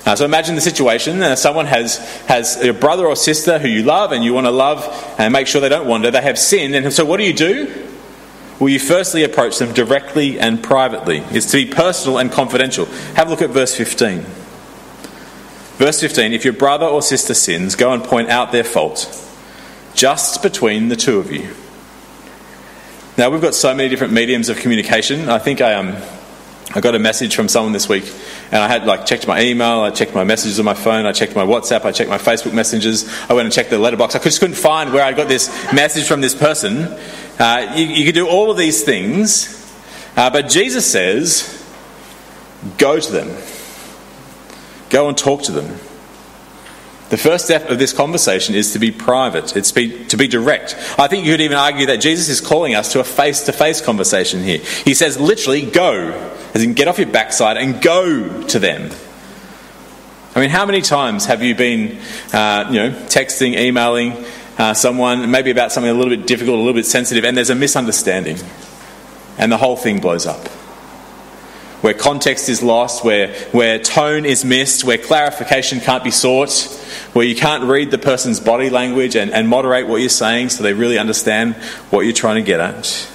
Uh, 0.06 0.16
so 0.16 0.24
imagine 0.24 0.54
the 0.54 0.62
situation: 0.62 1.24
uh, 1.24 1.36
someone 1.36 1.66
has 1.66 1.98
has 2.28 2.58
a 2.64 2.74
brother 2.74 3.08
or 3.08 3.16
sister 3.16 3.58
who 3.58 3.68
you 3.68 3.82
love, 3.82 4.12
and 4.12 4.24
you 4.24 4.36
want 4.36 4.46
to 4.46 4.52
love 4.52 5.16
and 5.18 5.34
make 5.34 5.48
sure 5.48 5.62
they 5.62 5.68
don't 5.68 5.88
wander. 5.88 6.12
They 6.12 6.22
have 6.22 6.38
sinned, 6.38 6.76
and 6.76 6.94
so 6.94 7.06
what 7.06 7.18
do 7.18 7.24
you 7.24 7.34
do? 7.34 7.89
Well, 8.60 8.70
you 8.70 8.80
firstly 8.80 9.24
approach 9.24 9.58
them 9.58 9.74
directly 9.74 10.38
and 10.38 10.62
privately. 10.62 11.20
It's 11.32 11.50
to 11.52 11.66
be 11.66 11.72
personal 11.72 12.18
and 12.18 12.30
confidential. 12.30 12.86
Have 13.16 13.28
a 13.28 13.30
look 13.30 13.42
at 13.42 13.52
verse 13.52 13.76
15. 13.76 14.26
Verse 15.78 16.02
15 16.02 16.34
If 16.34 16.44
your 16.44 16.54
brother 16.54 16.86
or 16.86 17.02
sister 17.02 17.34
sins, 17.34 17.76
go 17.76 17.94
and 17.94 18.04
point 18.04 18.30
out 18.30 18.52
their 18.52 18.66
fault, 18.66 19.08
just 19.94 20.44
between 20.44 20.90
the 20.90 20.98
two 20.98 21.20
of 21.20 21.32
you. 21.32 21.56
Now, 23.18 23.30
we've 23.30 23.42
got 23.42 23.54
so 23.54 23.74
many 23.74 23.88
different 23.88 24.12
mediums 24.12 24.50
of 24.50 24.58
communication. 24.58 25.30
I 25.30 25.40
think 25.40 25.62
I, 25.62 25.76
um, 25.76 25.96
I 26.76 26.82
got 26.82 26.96
a 26.96 27.00
message 27.00 27.36
from 27.36 27.48
someone 27.48 27.72
this 27.72 27.88
week, 27.88 28.14
and 28.52 28.64
I 28.64 28.68
had 28.68 28.86
like 28.86 29.06
checked 29.06 29.28
my 29.28 29.42
email, 29.42 29.82
I 29.82 29.92
checked 29.92 30.16
my 30.16 30.24
messages 30.24 30.60
on 30.60 30.66
my 30.66 30.74
phone, 30.74 31.06
I 31.06 31.12
checked 31.12 31.36
my 31.36 31.46
WhatsApp, 31.46 31.86
I 31.86 31.92
checked 31.92 32.10
my 32.10 32.18
Facebook 32.18 32.54
messages, 32.54 33.08
I 33.30 33.34
went 33.34 33.46
and 33.46 33.54
checked 33.54 33.70
the 33.70 33.78
letterbox. 33.78 34.16
I 34.16 34.20
just 34.20 34.40
couldn't 34.40 34.56
find 34.56 34.92
where 34.92 35.04
I 35.04 35.14
got 35.14 35.28
this 35.28 35.50
message 35.74 36.08
from 36.08 36.22
this 36.22 36.36
person. 36.36 36.84
Uh, 37.40 37.74
you, 37.76 37.86
you 37.86 38.06
could 38.06 38.16
do 38.16 38.28
all 38.28 38.52
of 38.52 38.58
these 38.58 38.84
things, 38.84 39.56
uh, 40.16 40.30
but 40.30 40.50
Jesus 40.50 40.90
says, 40.90 41.66
go 42.78 43.00
to 43.00 43.12
them. 43.12 43.36
Go 44.90 45.08
and 45.08 45.18
talk 45.18 45.44
to 45.44 45.52
them. 45.52 45.80
The 47.10 47.18
first 47.18 47.46
step 47.46 47.70
of 47.70 47.80
this 47.80 47.92
conversation 47.92 48.54
is 48.54 48.74
to 48.74 48.80
be 48.80 48.92
private, 48.92 49.58
it's 49.58 49.72
be, 49.72 50.06
to 50.06 50.18
be 50.18 50.28
direct. 50.28 50.76
I 51.00 51.08
think 51.08 51.26
you 51.26 51.34
could 51.34 51.42
even 51.42 51.58
argue 51.58 51.88
that 51.88 51.98
Jesus 51.98 52.30
is 52.30 52.40
calling 52.40 52.76
us 52.76 52.92
to 52.94 53.00
a 53.00 53.04
face 53.04 53.42
to 53.44 53.52
face 53.52 53.82
conversation 53.82 54.44
here. 54.44 54.60
He 54.60 54.94
says, 54.94 55.20
literally, 55.20 55.64
go, 55.64 56.12
as 56.54 56.64
in 56.64 56.76
get 56.76 56.88
off 56.88 57.00
your 57.00 57.08
backside 57.08 57.58
and 57.58 57.82
go 57.82 58.44
to 58.44 58.60
them. 58.60 58.92
I 60.36 60.40
mean, 60.40 60.52
how 60.52 60.68
many 60.68 60.82
times 60.82 61.26
have 61.26 61.42
you 61.42 61.56
been, 61.56 62.00
uh, 62.32 62.68
you 62.70 62.76
know, 62.76 62.92
texting, 63.08 63.58
emailing 63.58 64.14
uh, 64.60 64.76
someone, 64.76 65.32
maybe 65.32 65.50
about 65.50 65.72
something 65.72 65.90
a 65.90 65.94
little 65.96 66.16
bit 66.16 66.28
difficult, 66.28 66.58
a 66.58 66.60
little 66.60 66.74
bit 66.74 66.86
sensitive, 66.86 67.26
and 67.26 67.36
there's 67.36 67.50
a 67.50 67.56
misunderstanding, 67.56 68.38
and 69.40 69.52
the 69.52 69.58
whole 69.58 69.76
thing 69.76 70.00
blows 70.00 70.28
up? 70.28 70.48
Where 71.82 71.94
context 71.94 72.50
is 72.50 72.62
lost, 72.62 73.04
where, 73.04 73.34
where 73.52 73.80
tone 73.80 74.26
is 74.26 74.44
missed, 74.44 74.84
where 74.84 74.98
clarification 74.98 75.80
can't 75.80 76.04
be 76.04 76.12
sought, 76.12 76.52
where 77.14 77.26
you 77.26 77.36
can't 77.36 77.64
read 77.64 77.92
the 77.92 77.98
person's 77.98 78.40
body 78.40 78.70
language 78.70 79.16
and, 79.16 79.32
and 79.32 79.48
moderate 79.48 79.88
what 79.88 79.98
you're 79.98 80.10
saying 80.10 80.50
so 80.50 80.64
they 80.64 80.74
really 80.74 80.98
understand 80.98 81.56
what 81.90 82.02
you're 82.02 82.14
trying 82.14 82.36
to 82.36 82.42
get 82.42 82.60
at. 82.60 83.10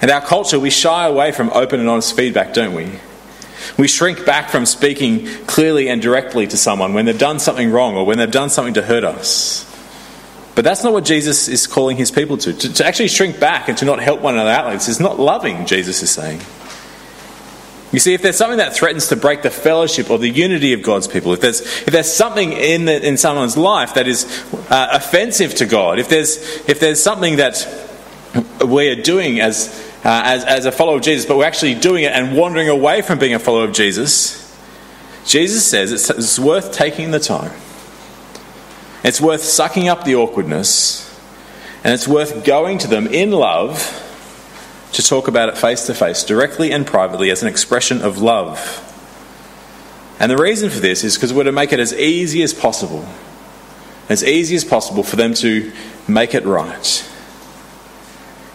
And 0.00 0.10
our 0.10 0.20
culture, 0.20 0.58
we 0.58 0.70
shy 0.70 1.06
away 1.06 1.32
from 1.32 1.50
open 1.50 1.80
and 1.80 1.88
honest 1.88 2.16
feedback, 2.16 2.54
don't 2.54 2.74
we? 2.74 2.90
We 3.76 3.88
shrink 3.88 4.24
back 4.24 4.50
from 4.50 4.64
speaking 4.64 5.26
clearly 5.46 5.88
and 5.88 6.00
directly 6.00 6.46
to 6.46 6.56
someone 6.56 6.94
when 6.94 7.04
they've 7.04 7.18
done 7.18 7.38
something 7.38 7.70
wrong 7.70 7.96
or 7.96 8.06
when 8.06 8.18
they've 8.18 8.30
done 8.30 8.48
something 8.48 8.74
to 8.74 8.82
hurt 8.82 9.04
us. 9.04 9.66
But 10.54 10.64
that's 10.64 10.82
not 10.82 10.92
what 10.92 11.04
Jesus 11.04 11.48
is 11.48 11.66
calling 11.66 11.96
his 11.96 12.10
people 12.10 12.36
to. 12.38 12.52
To, 12.52 12.72
to 12.74 12.86
actually 12.86 13.08
shrink 13.08 13.38
back 13.38 13.68
and 13.68 13.76
to 13.78 13.84
not 13.84 14.00
help 14.00 14.20
one 14.20 14.34
another 14.34 14.50
out 14.50 14.66
like 14.66 14.78
this 14.78 14.88
is 14.88 15.00
not 15.00 15.18
loving, 15.18 15.66
Jesus 15.66 16.02
is 16.02 16.10
saying. 16.10 16.40
You 17.92 17.98
see, 17.98 18.14
if 18.14 18.22
there's 18.22 18.36
something 18.36 18.58
that 18.58 18.74
threatens 18.74 19.08
to 19.08 19.16
break 19.16 19.42
the 19.42 19.50
fellowship 19.50 20.10
or 20.10 20.18
the 20.18 20.28
unity 20.28 20.72
of 20.72 20.82
God's 20.82 21.08
people, 21.08 21.32
if 21.32 21.40
there's, 21.40 21.60
if 21.60 21.86
there's 21.86 22.10
something 22.10 22.52
in, 22.52 22.84
the, 22.84 23.04
in 23.04 23.16
someone's 23.16 23.56
life 23.56 23.94
that 23.94 24.06
is 24.06 24.44
uh, 24.70 24.90
offensive 24.92 25.56
to 25.56 25.66
God, 25.66 25.98
if 25.98 26.08
there's, 26.08 26.36
if 26.68 26.78
there's 26.78 27.02
something 27.02 27.36
that 27.36 27.66
we 28.64 28.88
are 28.90 29.02
doing 29.02 29.40
as, 29.40 29.68
uh, 30.04 30.22
as, 30.24 30.44
as 30.44 30.66
a 30.66 30.72
follower 30.72 30.96
of 30.96 31.02
Jesus, 31.02 31.26
but 31.26 31.36
we're 31.36 31.46
actually 31.46 31.74
doing 31.74 32.04
it 32.04 32.12
and 32.12 32.36
wandering 32.36 32.68
away 32.68 33.02
from 33.02 33.18
being 33.18 33.34
a 33.34 33.40
follower 33.40 33.64
of 33.64 33.72
Jesus, 33.72 34.38
Jesus 35.26 35.66
says 35.66 35.90
it's, 35.90 36.08
it's 36.10 36.38
worth 36.38 36.72
taking 36.72 37.10
the 37.10 37.20
time. 37.20 37.52
It's 39.02 39.20
worth 39.20 39.42
sucking 39.42 39.88
up 39.88 40.04
the 40.04 40.14
awkwardness, 40.14 41.08
and 41.82 41.92
it's 41.92 42.06
worth 42.06 42.44
going 42.44 42.78
to 42.78 42.86
them 42.86 43.08
in 43.08 43.32
love 43.32 44.06
to 44.92 45.02
talk 45.02 45.28
about 45.28 45.48
it 45.48 45.56
face 45.56 45.86
to 45.86 45.94
face, 45.94 46.24
directly 46.24 46.72
and 46.72 46.86
privately, 46.86 47.30
as 47.30 47.42
an 47.42 47.48
expression 47.48 48.02
of 48.02 48.18
love. 48.18 48.86
And 50.18 50.30
the 50.30 50.36
reason 50.36 50.68
for 50.70 50.80
this 50.80 51.04
is 51.04 51.14
because 51.14 51.32
we're 51.32 51.44
to 51.44 51.52
make 51.52 51.72
it 51.72 51.80
as 51.80 51.94
easy 51.94 52.42
as 52.42 52.52
possible, 52.52 53.06
as 54.08 54.24
easy 54.24 54.56
as 54.56 54.64
possible 54.64 55.02
for 55.02 55.16
them 55.16 55.34
to 55.34 55.72
make 56.08 56.34
it 56.34 56.44
right. 56.44 57.06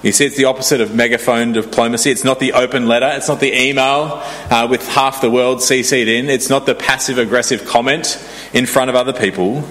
You 0.04 0.12
see, 0.12 0.25
it's 0.25 0.38
the 0.38 0.46
opposite 0.46 0.82
of 0.82 0.94
megaphone 0.94 1.54
diplomacy. 1.54 2.12
It's 2.12 2.24
not 2.24 2.39
the 2.39 2.54
open 2.54 2.88
letter. 2.88 3.10
It's 3.13 3.27
not 3.27 3.39
the 3.39 3.60
email 3.60 4.22
uh, 4.51 4.68
with 4.70 4.88
half 4.89 5.22
the 5.22 5.32
world 5.32 5.60
CC'd 5.60 6.08
in. 6.08 6.30
It's 6.30 6.50
not 6.50 6.68
the 6.68 6.75
passive 6.75 7.18
aggressive 7.18 7.65
comment 7.65 8.24
in 8.54 8.68
front 8.68 8.92
of 8.92 8.96
other 8.96 9.13
people. 9.13 9.63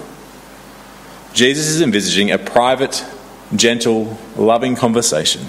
Jesus 1.33 1.67
is 1.67 1.81
envisaging 1.81 2.31
a 2.31 2.37
private, 2.37 3.05
gentle, 3.55 4.17
loving 4.35 4.75
conversation 4.75 5.45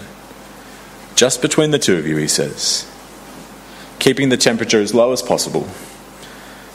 just 1.16 1.42
between 1.42 1.72
the 1.72 1.78
two 1.78 1.96
of 1.96 2.06
you, 2.06 2.16
he 2.16 2.28
says, 2.28 2.88
keeping 3.98 4.28
the 4.28 4.36
temperature 4.36 4.80
as 4.80 4.94
low 4.94 5.12
as 5.12 5.22
possible 5.22 5.68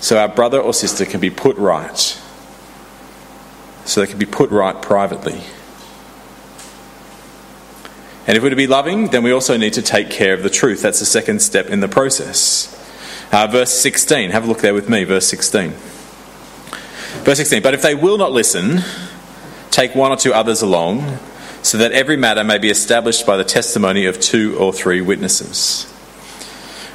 so 0.02 0.18
our 0.18 0.28
brother 0.28 0.60
or 0.60 0.74
sister 0.74 1.06
can 1.06 1.20
be 1.20 1.30
put 1.30 1.56
right, 1.58 2.20
so 3.86 4.02
they 4.02 4.08
can 4.08 4.18
be 4.18 4.26
put 4.26 4.50
right 4.50 4.82
privately. 4.82 5.40
And 8.26 8.36
if 8.36 8.42
we're 8.42 8.50
to 8.50 8.56
be 8.56 8.66
loving, 8.66 9.10
then 9.10 9.22
we 9.22 9.32
also 9.32 9.58
need 9.58 9.74
to 9.74 9.84
take 9.84 10.10
care 10.10 10.34
of 10.34 10.42
the 10.42 10.50
truth. 10.50 10.82
That's 10.82 11.00
the 11.00 11.06
second 11.06 11.42
step 11.42 11.68
in 11.68 11.82
the 11.82 11.88
process. 11.88 12.78
Uh, 13.32 13.46
verse 13.46 13.72
16, 13.72 14.32
have 14.32 14.46
a 14.46 14.48
look 14.48 14.60
there 14.60 14.74
with 14.74 14.90
me, 14.90 15.04
verse 15.04 15.28
16. 15.28 15.70
Verse 17.24 17.38
16, 17.38 17.62
but 17.62 17.76
if 17.76 17.84
they 17.84 17.94
will 17.94 18.18
not 18.18 18.32
listen, 18.32 18.80
take 19.70 19.94
one 19.94 20.12
or 20.12 20.18
two 20.18 20.34
others 20.34 20.64
along 20.64 21.20
so 21.64 21.78
that 21.78 21.92
every 21.92 22.18
matter 22.18 22.44
may 22.44 22.58
be 22.58 22.70
established 22.70 23.26
by 23.26 23.38
the 23.38 23.44
testimony 23.44 24.06
of 24.06 24.20
two 24.20 24.58
or 24.58 24.74
three 24.74 25.02
witnesses. 25.02 25.88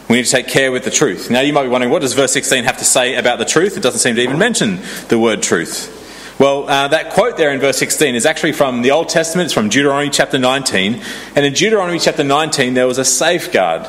We 0.09 0.17
need 0.17 0.25
to 0.25 0.31
take 0.31 0.49
care 0.49 0.71
with 0.71 0.85
the 0.85 0.91
truth. 0.91 1.31
Now, 1.31 1.41
you 1.41 1.53
might 1.53 1.65
be 1.65 1.69
wondering, 1.69 1.93
what 1.93 2.03
does 2.03 2.13
verse 2.13 2.33
16 2.33 2.65
have 2.65 2.79
to 2.79 2.85
say 2.85 3.17
about 3.17 3.39
the 3.39 3.45
truth? 3.45 3.77
It 3.77 3.83
doesn't 3.83 4.01
seem 4.01 4.15
to 4.17 4.23
even 4.23 4.39
mention 4.39 4.81
the 5.09 5.19
word 5.19 5.43
truth. 5.43 5.93
Well, 6.39 6.69
uh, 6.69 6.89
that 6.89 7.13
quote 7.13 7.37
there 7.37 7.51
in 7.51 7.61
verse 7.61 7.79
16 7.79 8.15
is 8.15 8.27
actually 8.27 8.53
from 8.53 8.83
the 8.83 8.91
Old 8.91 9.09
Testament. 9.09 9.47
It's 9.47 9.55
from 9.55 9.69
Deuteronomy 9.69 10.11
chapter 10.11 10.39
19. 10.39 11.03
And 11.35 11.47
in 11.47 11.55
Deuteronomy 11.55 11.99
chapter 11.99 12.23
19, 12.23 12.75
there 12.75 12.87
was 12.87 12.99
a 12.99 13.05
safeguard 13.05 13.87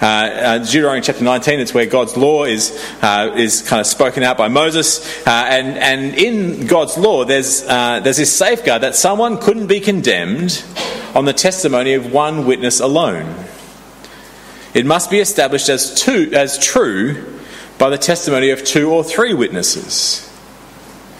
uh, 0.00 0.04
uh, 0.04 0.58
Deuteronomy 0.58 1.00
chapter 1.00 1.24
19, 1.24 1.60
it's 1.60 1.72
where 1.72 1.86
God's 1.86 2.16
law 2.16 2.44
is, 2.44 2.70
uh, 3.00 3.32
is 3.36 3.62
kind 3.62 3.80
of 3.80 3.86
spoken 3.86 4.22
out 4.22 4.36
by 4.36 4.48
Moses. 4.48 5.06
Uh, 5.26 5.30
and, 5.30 5.78
and 5.78 6.14
in 6.14 6.66
God's 6.66 6.98
law, 6.98 7.24
there's, 7.24 7.62
there's 7.62 8.18
this 8.18 8.32
safeguard 8.32 8.82
that 8.82 8.94
someone 8.94 9.38
couldn't 9.38 9.68
be 9.68 9.80
condemned 9.80 10.62
on 11.14 11.24
the 11.24 11.32
testimony 11.32 11.94
of 11.94 12.12
one 12.12 12.46
witness 12.46 12.78
alone. 12.78 13.46
It 14.74 14.84
must 14.84 15.10
be 15.10 15.18
established 15.18 15.70
as, 15.70 15.94
two, 15.94 16.30
as 16.34 16.58
true 16.58 17.40
by 17.78 17.88
the 17.88 17.96
testimony 17.96 18.50
of 18.50 18.64
two 18.64 18.90
or 18.90 19.02
three 19.02 19.32
witnesses. 19.32 20.22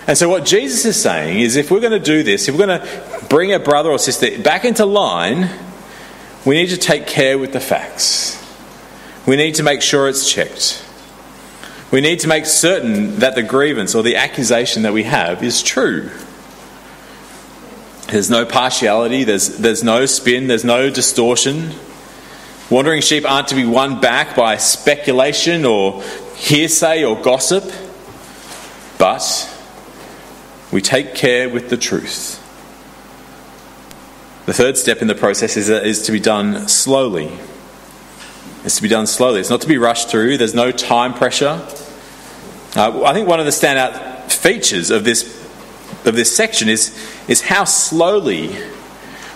And 0.07 0.17
so, 0.17 0.29
what 0.29 0.45
Jesus 0.45 0.85
is 0.85 1.01
saying 1.01 1.41
is 1.41 1.57
if 1.57 1.71
we're 1.71 1.81
going 1.81 1.93
to 1.93 1.99
do 1.99 2.23
this, 2.23 2.49
if 2.49 2.55
we're 2.55 2.67
going 2.67 2.81
to 2.81 3.27
bring 3.29 3.53
a 3.53 3.59
brother 3.59 3.91
or 3.91 3.99
sister 3.99 4.41
back 4.43 4.65
into 4.65 4.85
line, 4.85 5.51
we 6.45 6.55
need 6.55 6.69
to 6.69 6.77
take 6.77 7.07
care 7.07 7.39
with 7.39 7.53
the 7.53 7.61
facts. 7.61 8.46
We 9.27 9.37
need 9.37 9.57
to 9.57 9.63
make 9.63 9.83
sure 9.83 10.09
it's 10.09 10.31
checked. 10.31 10.85
We 11.91 12.01
need 12.01 12.21
to 12.21 12.29
make 12.29 12.47
certain 12.47 13.17
that 13.21 13.35
the 13.35 13.43
grievance 13.43 13.95
or 13.95 14.03
the 14.03 14.17
accusation 14.17 14.83
that 14.83 14.93
we 14.93 15.05
have 15.05 15.43
is 15.43 15.63
true. 15.63 16.11
There's 18.09 18.31
no 18.31 18.45
partiality, 18.45 19.25
there's, 19.25 19.59
there's 19.59 19.83
no 19.83 20.07
spin, 20.07 20.47
there's 20.47 20.65
no 20.65 20.91
distortion. 20.91 21.73
Wandering 22.71 23.01
sheep 23.01 23.29
aren't 23.29 23.49
to 23.49 23.55
be 23.57 23.65
won 23.65 24.01
back 24.01 24.37
by 24.37 24.57
speculation 24.57 25.65
or 25.65 26.03
hearsay 26.37 27.05
or 27.05 27.21
gossip, 27.21 27.65
but 28.99 29.53
we 30.73 30.81
take 30.81 31.15
care 31.15 31.49
with 31.49 31.69
the 31.69 31.77
truth. 31.77 32.43
The 34.47 34.53
third 34.53 34.77
step 34.77 35.03
in 35.03 35.09
the 35.09 35.15
process 35.15 35.57
is, 35.57 35.69
is 35.69 36.03
to 36.03 36.13
be 36.13 36.21
done 36.21 36.69
slowly. 36.69 37.33
It's 38.67 38.77
to 38.77 38.83
be 38.83 38.89
done 38.89 39.07
slowly. 39.07 39.39
It's 39.39 39.49
not 39.49 39.61
to 39.61 39.69
be 39.69 39.79
rushed 39.79 40.09
through. 40.09 40.39
There's 40.39 40.55
no 40.55 40.73
time 40.73 41.15
pressure. 41.15 41.65
Uh, 42.75 43.05
I 43.05 43.15
think 43.15 43.29
one 43.29 43.39
of 43.39 43.47
the 43.47 43.53
standout 43.53 44.33
features 44.33 44.91
of 44.91 45.05
this 45.05 45.35
of 46.05 46.17
this 46.17 46.35
section 46.35 46.69
is 46.69 46.93
is 47.29 47.43
how 47.43 47.63
slowly 47.63 48.57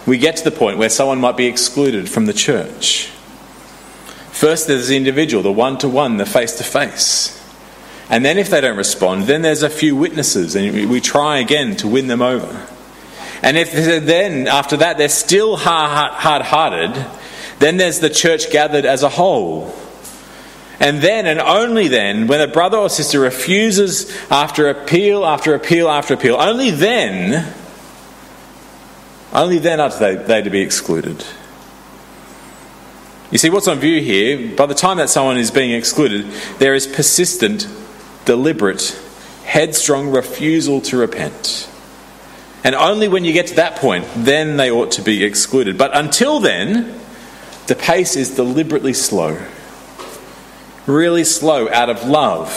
we 0.04 0.18
get 0.18 0.36
to 0.38 0.44
the 0.44 0.50
point 0.50 0.78
where 0.78 0.88
someone 0.88 1.20
might 1.20 1.36
be 1.36 1.46
excluded 1.46 2.08
from 2.08 2.26
the 2.26 2.32
church. 2.32 3.06
First, 4.32 4.66
there's 4.66 4.88
the 4.88 4.96
individual, 4.96 5.44
the 5.44 5.52
one 5.52 5.78
to 5.78 5.88
one, 5.88 6.16
the 6.16 6.26
face 6.26 6.56
to 6.56 6.64
face. 6.64 7.36
And 8.08 8.24
then, 8.24 8.36
if 8.36 8.50
they 8.50 8.60
don't 8.60 8.76
respond, 8.76 9.24
then 9.24 9.42
there's 9.42 9.62
a 9.62 9.70
few 9.70 9.94
witnesses, 9.94 10.56
and 10.56 10.90
we 10.90 11.00
try 11.00 11.38
again 11.38 11.76
to 11.76 11.86
win 11.86 12.08
them 12.08 12.20
over. 12.20 12.66
And 13.42 13.56
if 13.56 13.72
then, 13.72 14.48
after 14.48 14.76
that, 14.78 14.98
they're 14.98 15.08
still 15.08 15.56
hard 15.56 16.42
hearted, 16.42 17.06
then 17.60 17.76
there's 17.76 18.00
the 18.00 18.10
church 18.10 18.50
gathered 18.50 18.84
as 18.84 19.02
a 19.02 19.08
whole. 19.08 19.72
And 20.80 21.02
then, 21.02 21.26
and 21.26 21.38
only 21.38 21.88
then, 21.88 22.26
when 22.26 22.40
a 22.40 22.48
brother 22.48 22.78
or 22.78 22.88
sister 22.88 23.20
refuses 23.20 24.10
after 24.30 24.68
appeal 24.68 25.26
after 25.26 25.54
appeal 25.54 25.88
after 25.88 26.14
appeal, 26.14 26.36
only 26.36 26.70
then, 26.70 27.54
only 29.32 29.58
then 29.58 29.78
are 29.78 29.90
they, 29.90 30.16
they 30.16 30.40
to 30.40 30.48
be 30.48 30.62
excluded. 30.62 31.22
You 33.30 33.36
see, 33.36 33.50
what's 33.50 33.68
on 33.68 33.78
view 33.78 34.00
here, 34.00 34.56
by 34.56 34.64
the 34.64 34.74
time 34.74 34.96
that 34.96 35.10
someone 35.10 35.36
is 35.36 35.50
being 35.50 35.72
excluded, 35.72 36.26
there 36.58 36.74
is 36.74 36.86
persistent 36.86 37.68
deliberate, 38.24 38.98
headstrong 39.44 40.10
refusal 40.10 40.80
to 40.80 40.96
repent. 40.96 41.68
And 42.64 42.74
only 42.74 43.06
when 43.06 43.24
you 43.24 43.34
get 43.34 43.48
to 43.48 43.54
that 43.56 43.76
point, 43.76 44.06
then 44.16 44.56
they 44.56 44.70
ought 44.70 44.92
to 44.92 45.02
be 45.02 45.24
excluded. 45.24 45.76
But 45.76 45.94
until 45.94 46.40
then, 46.40 47.00
the 47.70 47.76
pace 47.76 48.16
is 48.16 48.34
deliberately 48.34 48.92
slow. 48.92 49.40
Really 50.88 51.22
slow 51.22 51.70
out 51.70 51.88
of 51.88 52.04
love. 52.04 52.50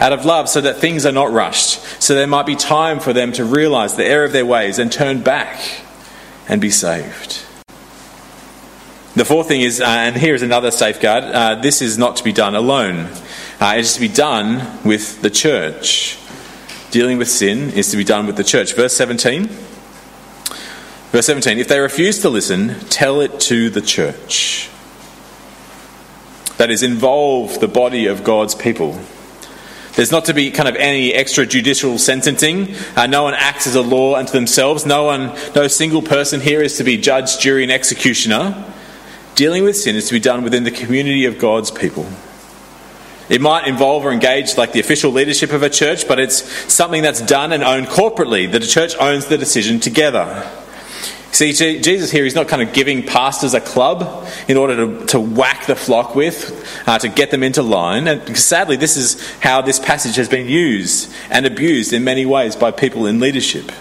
Out 0.00 0.12
of 0.12 0.24
love, 0.24 0.48
so 0.48 0.60
that 0.62 0.78
things 0.78 1.06
are 1.06 1.12
not 1.12 1.30
rushed. 1.30 2.02
So 2.02 2.16
there 2.16 2.26
might 2.26 2.44
be 2.44 2.56
time 2.56 2.98
for 2.98 3.12
them 3.12 3.30
to 3.34 3.44
realize 3.44 3.94
the 3.94 4.04
error 4.04 4.24
of 4.24 4.32
their 4.32 4.44
ways 4.44 4.80
and 4.80 4.90
turn 4.90 5.22
back 5.22 5.60
and 6.48 6.60
be 6.60 6.70
saved. 6.70 7.44
The 9.14 9.24
fourth 9.24 9.46
thing 9.46 9.60
is, 9.60 9.80
uh, 9.80 9.84
and 9.84 10.16
here 10.16 10.34
is 10.34 10.42
another 10.42 10.72
safeguard 10.72 11.22
uh, 11.22 11.54
this 11.62 11.80
is 11.80 11.96
not 11.96 12.16
to 12.16 12.24
be 12.24 12.32
done 12.32 12.56
alone. 12.56 13.10
Uh, 13.60 13.74
it 13.76 13.82
is 13.82 13.94
to 13.94 14.00
be 14.00 14.08
done 14.08 14.82
with 14.82 15.22
the 15.22 15.30
church. 15.30 16.18
Dealing 16.90 17.18
with 17.18 17.28
sin 17.28 17.70
is 17.70 17.92
to 17.92 17.96
be 17.96 18.02
done 18.02 18.26
with 18.26 18.36
the 18.36 18.42
church. 18.42 18.74
Verse 18.74 18.96
17. 18.96 19.48
Verse 21.14 21.26
17 21.26 21.60
If 21.60 21.68
they 21.68 21.78
refuse 21.78 22.18
to 22.22 22.28
listen, 22.28 22.80
tell 22.90 23.20
it 23.20 23.38
to 23.42 23.70
the 23.70 23.80
church. 23.80 24.68
That 26.56 26.72
is, 26.72 26.82
involve 26.82 27.60
the 27.60 27.68
body 27.68 28.06
of 28.06 28.24
God's 28.24 28.56
people. 28.56 28.98
There's 29.92 30.10
not 30.10 30.24
to 30.24 30.34
be 30.34 30.50
kind 30.50 30.68
of 30.68 30.74
any 30.74 31.12
extrajudicial 31.12 32.00
sentencing. 32.00 32.74
Uh, 32.96 33.06
no 33.06 33.22
one 33.22 33.34
acts 33.34 33.68
as 33.68 33.76
a 33.76 33.80
law 33.80 34.16
unto 34.16 34.32
themselves. 34.32 34.84
No 34.86 35.04
one, 35.04 35.38
no 35.54 35.68
single 35.68 36.02
person 36.02 36.40
here 36.40 36.60
is 36.60 36.78
to 36.78 36.84
be 36.84 36.96
judge, 36.96 37.38
jury, 37.38 37.62
and 37.62 37.70
executioner. 37.70 38.74
Dealing 39.36 39.62
with 39.62 39.76
sin 39.76 39.94
is 39.94 40.08
to 40.08 40.14
be 40.14 40.18
done 40.18 40.42
within 40.42 40.64
the 40.64 40.72
community 40.72 41.26
of 41.26 41.38
God's 41.38 41.70
people. 41.70 42.08
It 43.28 43.40
might 43.40 43.68
involve 43.68 44.04
or 44.04 44.10
engage 44.10 44.56
like 44.56 44.72
the 44.72 44.80
official 44.80 45.12
leadership 45.12 45.52
of 45.52 45.62
a 45.62 45.70
church, 45.70 46.08
but 46.08 46.18
it's 46.18 46.42
something 46.72 47.02
that's 47.04 47.20
done 47.20 47.52
and 47.52 47.62
owned 47.62 47.86
corporately. 47.86 48.50
The 48.50 48.58
church 48.58 48.96
owns 48.96 49.26
the 49.26 49.38
decision 49.38 49.78
together. 49.78 50.50
See, 51.34 51.52
Jesus 51.52 52.12
here, 52.12 52.22
he's 52.22 52.36
not 52.36 52.46
kind 52.46 52.62
of 52.62 52.72
giving 52.72 53.02
pastors 53.02 53.54
a 53.54 53.60
club 53.60 54.24
in 54.46 54.56
order 54.56 54.76
to, 54.76 55.06
to 55.06 55.20
whack 55.20 55.66
the 55.66 55.74
flock 55.74 56.14
with, 56.14 56.64
uh, 56.86 57.00
to 57.00 57.08
get 57.08 57.32
them 57.32 57.42
into 57.42 57.60
line. 57.60 58.06
And 58.06 58.38
sadly, 58.38 58.76
this 58.76 58.96
is 58.96 59.20
how 59.40 59.60
this 59.60 59.80
passage 59.80 60.14
has 60.14 60.28
been 60.28 60.46
used 60.48 61.12
and 61.30 61.44
abused 61.44 61.92
in 61.92 62.04
many 62.04 62.24
ways 62.24 62.54
by 62.54 62.70
people 62.70 63.06
in 63.06 63.18
leadership. 63.18 63.72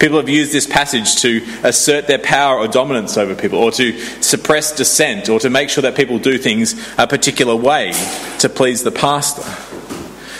People 0.00 0.16
have 0.16 0.28
used 0.28 0.50
this 0.50 0.66
passage 0.66 1.14
to 1.22 1.46
assert 1.62 2.08
their 2.08 2.18
power 2.18 2.58
or 2.58 2.66
dominance 2.66 3.16
over 3.16 3.36
people, 3.36 3.60
or 3.60 3.70
to 3.70 3.96
suppress 4.20 4.74
dissent, 4.74 5.28
or 5.28 5.38
to 5.38 5.50
make 5.50 5.70
sure 5.70 5.82
that 5.82 5.94
people 5.94 6.18
do 6.18 6.38
things 6.38 6.74
a 6.98 7.06
particular 7.06 7.54
way 7.54 7.92
to 8.40 8.48
please 8.48 8.82
the 8.82 8.90
pastor. 8.90 9.44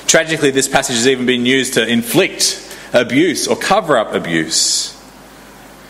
Tragically, 0.08 0.50
this 0.50 0.66
passage 0.66 0.96
has 0.96 1.06
even 1.06 1.26
been 1.26 1.46
used 1.46 1.74
to 1.74 1.86
inflict 1.86 2.76
abuse 2.92 3.46
or 3.46 3.54
cover 3.54 3.96
up 3.96 4.12
abuse. 4.14 4.93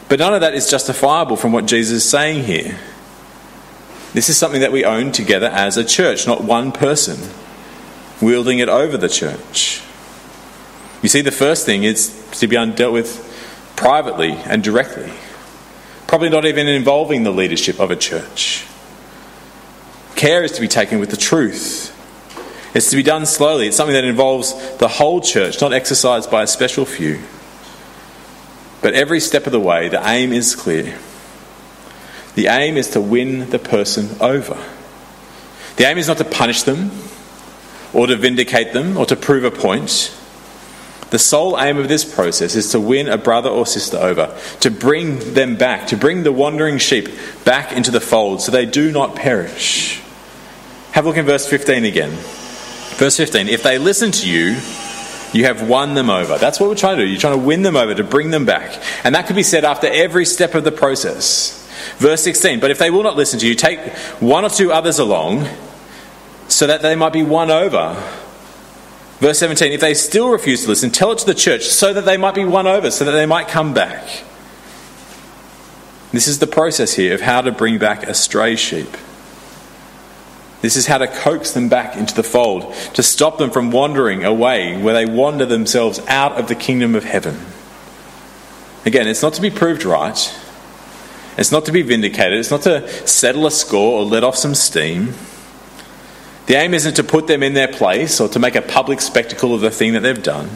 But 0.08 0.18
none 0.18 0.34
of 0.34 0.40
that 0.42 0.54
is 0.54 0.70
justifiable 0.70 1.36
from 1.36 1.52
what 1.52 1.66
Jesus 1.66 2.04
is 2.04 2.08
saying 2.08 2.44
here. 2.44 2.78
This 4.12 4.28
is 4.28 4.36
something 4.36 4.60
that 4.60 4.70
we 4.70 4.84
own 4.84 5.12
together 5.12 5.48
as 5.48 5.76
a 5.76 5.84
church, 5.84 6.26
not 6.26 6.44
one 6.44 6.70
person 6.70 7.18
wielding 8.20 8.58
it 8.58 8.68
over 8.68 8.96
the 8.96 9.08
church. 9.08 9.82
You 11.02 11.08
see, 11.08 11.20
the 11.20 11.32
first 11.32 11.66
thing 11.66 11.84
is 11.84 12.24
to 12.32 12.46
be 12.46 12.56
dealt 12.72 12.92
with 12.92 13.72
privately 13.76 14.32
and 14.32 14.62
directly. 14.62 15.12
Probably 16.06 16.28
not 16.28 16.44
even 16.44 16.68
involving 16.68 17.24
the 17.24 17.32
leadership 17.32 17.80
of 17.80 17.90
a 17.90 17.96
church. 17.96 18.66
Care 20.14 20.44
is 20.44 20.52
to 20.52 20.60
be 20.60 20.68
taken 20.68 21.00
with 21.00 21.10
the 21.10 21.16
truth. 21.16 21.90
It's 22.74 22.90
to 22.90 22.96
be 22.96 23.02
done 23.02 23.26
slowly. 23.26 23.68
It's 23.68 23.76
something 23.76 23.94
that 23.94 24.04
involves 24.04 24.76
the 24.78 24.88
whole 24.88 25.20
church, 25.20 25.60
not 25.60 25.72
exercised 25.72 26.30
by 26.30 26.42
a 26.42 26.46
special 26.46 26.84
few. 26.84 27.20
But 28.84 28.92
every 28.92 29.18
step 29.18 29.46
of 29.46 29.52
the 29.52 29.58
way, 29.58 29.88
the 29.88 30.06
aim 30.06 30.30
is 30.30 30.54
clear. 30.54 30.98
The 32.34 32.48
aim 32.48 32.76
is 32.76 32.90
to 32.90 33.00
win 33.00 33.48
the 33.48 33.58
person 33.58 34.10
over. 34.20 34.62
The 35.76 35.84
aim 35.84 35.96
is 35.96 36.06
not 36.06 36.18
to 36.18 36.24
punish 36.26 36.64
them, 36.64 36.90
or 37.94 38.06
to 38.06 38.14
vindicate 38.14 38.74
them, 38.74 38.98
or 38.98 39.06
to 39.06 39.16
prove 39.16 39.44
a 39.44 39.50
point. 39.50 40.14
The 41.08 41.18
sole 41.18 41.58
aim 41.58 41.78
of 41.78 41.88
this 41.88 42.04
process 42.04 42.56
is 42.56 42.72
to 42.72 42.78
win 42.78 43.08
a 43.08 43.16
brother 43.16 43.48
or 43.48 43.64
sister 43.64 43.96
over, 43.96 44.38
to 44.60 44.70
bring 44.70 45.32
them 45.32 45.56
back, 45.56 45.86
to 45.86 45.96
bring 45.96 46.22
the 46.22 46.30
wandering 46.30 46.76
sheep 46.76 47.08
back 47.46 47.72
into 47.72 47.90
the 47.90 48.02
fold 48.02 48.42
so 48.42 48.52
they 48.52 48.66
do 48.66 48.92
not 48.92 49.16
perish. 49.16 50.02
Have 50.92 51.06
a 51.06 51.08
look 51.08 51.16
in 51.16 51.24
verse 51.24 51.48
15 51.48 51.86
again. 51.86 52.10
Verse 52.98 53.16
15 53.16 53.48
If 53.48 53.62
they 53.62 53.78
listen 53.78 54.10
to 54.10 54.28
you, 54.28 54.58
you 55.34 55.44
have 55.44 55.68
won 55.68 55.94
them 55.94 56.08
over. 56.08 56.38
That's 56.38 56.60
what 56.60 56.68
we're 56.68 56.76
trying 56.76 56.98
to 56.98 57.04
do. 57.04 57.10
You're 57.10 57.20
trying 57.20 57.38
to 57.38 57.44
win 57.44 57.62
them 57.62 57.76
over, 57.76 57.94
to 57.94 58.04
bring 58.04 58.30
them 58.30 58.44
back. 58.44 58.80
And 59.04 59.14
that 59.14 59.26
could 59.26 59.36
be 59.36 59.42
said 59.42 59.64
after 59.64 59.88
every 59.88 60.24
step 60.24 60.54
of 60.54 60.64
the 60.64 60.72
process. 60.72 61.60
Verse 61.98 62.22
16 62.22 62.60
But 62.60 62.70
if 62.70 62.78
they 62.78 62.90
will 62.90 63.02
not 63.02 63.16
listen 63.16 63.38
to 63.40 63.46
you, 63.46 63.54
take 63.54 63.80
one 64.20 64.44
or 64.44 64.50
two 64.50 64.72
others 64.72 64.98
along 64.98 65.48
so 66.48 66.66
that 66.66 66.82
they 66.82 66.94
might 66.94 67.12
be 67.12 67.22
won 67.22 67.50
over 67.50 67.96
Verse 69.24 69.38
17 69.38 69.72
If 69.72 69.80
they 69.80 69.94
still 69.94 70.28
refuse 70.28 70.64
to 70.64 70.68
listen, 70.68 70.90
tell 70.90 71.12
it 71.12 71.18
to 71.18 71.26
the 71.26 71.34
church 71.34 71.64
so 71.64 71.94
that 71.94 72.04
they 72.04 72.18
might 72.18 72.34
be 72.34 72.44
won 72.44 72.66
over, 72.66 72.90
so 72.90 73.04
that 73.04 73.12
they 73.12 73.24
might 73.26 73.48
come 73.48 73.72
back. 73.72 74.06
This 76.12 76.28
is 76.28 76.38
the 76.38 76.46
process 76.46 76.92
here 76.92 77.14
of 77.14 77.22
how 77.22 77.40
to 77.40 77.50
bring 77.50 77.78
back 77.78 78.04
a 78.04 78.12
stray 78.12 78.54
sheep. 78.56 78.96
This 80.64 80.77
is 80.77 80.87
how 80.87 80.96
to 80.96 81.07
coax 81.07 81.50
them 81.50 81.68
back 81.68 81.94
into 81.94 82.14
the 82.14 82.22
fold, 82.22 82.72
to 82.94 83.03
stop 83.03 83.37
them 83.37 83.50
from 83.50 83.70
wandering 83.70 84.24
away 84.24 84.81
where 84.81 84.94
they 84.94 85.05
wander 85.05 85.44
themselves 85.44 86.00
out 86.09 86.40
of 86.40 86.48
the 86.48 86.55
kingdom 86.55 86.94
of 86.94 87.05
heaven. 87.05 87.38
Again, 88.87 89.07
it's 89.07 89.20
not 89.20 89.35
to 89.35 89.42
be 89.42 89.50
proved 89.50 89.85
right, 89.85 90.35
it's 91.37 91.53
not 91.53 91.66
to 91.66 91.72
be 91.72 91.83
vindicated, 91.83 92.38
it's 92.38 92.50
not 92.50 92.62
to 92.62 92.88
settle 93.07 93.46
a 93.46 93.50
score 93.50 94.00
or 94.00 94.05
let 94.07 94.24
off 94.24 94.37
some 94.37 94.55
steam. 94.55 95.12
The 96.46 96.55
aim 96.55 96.72
isn't 96.72 96.94
to 96.94 97.05
put 97.05 97.27
them 97.27 97.42
in 97.42 97.53
their 97.53 97.68
place 97.68 98.18
or 98.18 98.31
to 98.31 98.38
make 98.38 98.55
a 98.55 98.62
public 98.62 99.03
spectacle 99.03 99.55
of 99.55 99.61
the 99.61 99.70
thing 99.70 99.92
that 99.92 100.00
they've 100.00 100.22
done. 100.22 100.48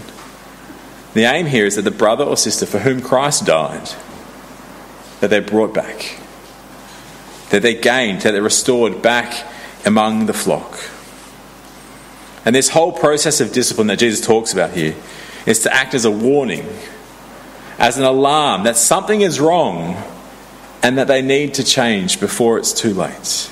The 1.13 1.25
aim 1.25 1.45
here 1.45 1.67
is 1.67 1.77
that 1.77 1.83
the 1.83 1.91
brother 1.91 2.25
or 2.25 2.39
sister 2.39 2.65
for 2.65 2.79
whom 2.79 3.03
Christ 3.03 3.45
died, 3.45 3.91
that 5.21 5.29
they're 5.29 5.43
brought 5.43 5.75
back, 5.75 6.19
that 7.51 7.61
they're 7.61 7.75
gained, 7.75 8.23
that 8.23 8.31
they're 8.31 8.41
restored 8.41 9.03
back 9.03 9.45
among 9.85 10.27
the 10.27 10.33
flock. 10.33 10.79
And 12.45 12.55
this 12.55 12.69
whole 12.69 12.93
process 12.93 13.41
of 13.41 13.53
discipline 13.53 13.89
that 13.89 13.99
Jesus 13.99 14.25
talks 14.25 14.53
about 14.53 14.71
here 14.71 14.95
is 15.47 15.61
to 15.61 15.75
act 15.75 15.95
as 15.95 16.05
a 16.05 16.11
warning, 16.11 16.67
as 17.79 17.99
an 17.99 18.05
alarm 18.05 18.65
that 18.65 18.77
something 18.77 19.21
is 19.21 19.41
wrong 19.41 20.03
and 20.83 20.99
that 20.99 21.09
they 21.09 21.23
need 21.23 21.55
to 21.55 21.65
change 21.65 22.21
before 22.21 22.59
it's 22.59 22.73
too 22.73 22.95
late. 22.95 23.51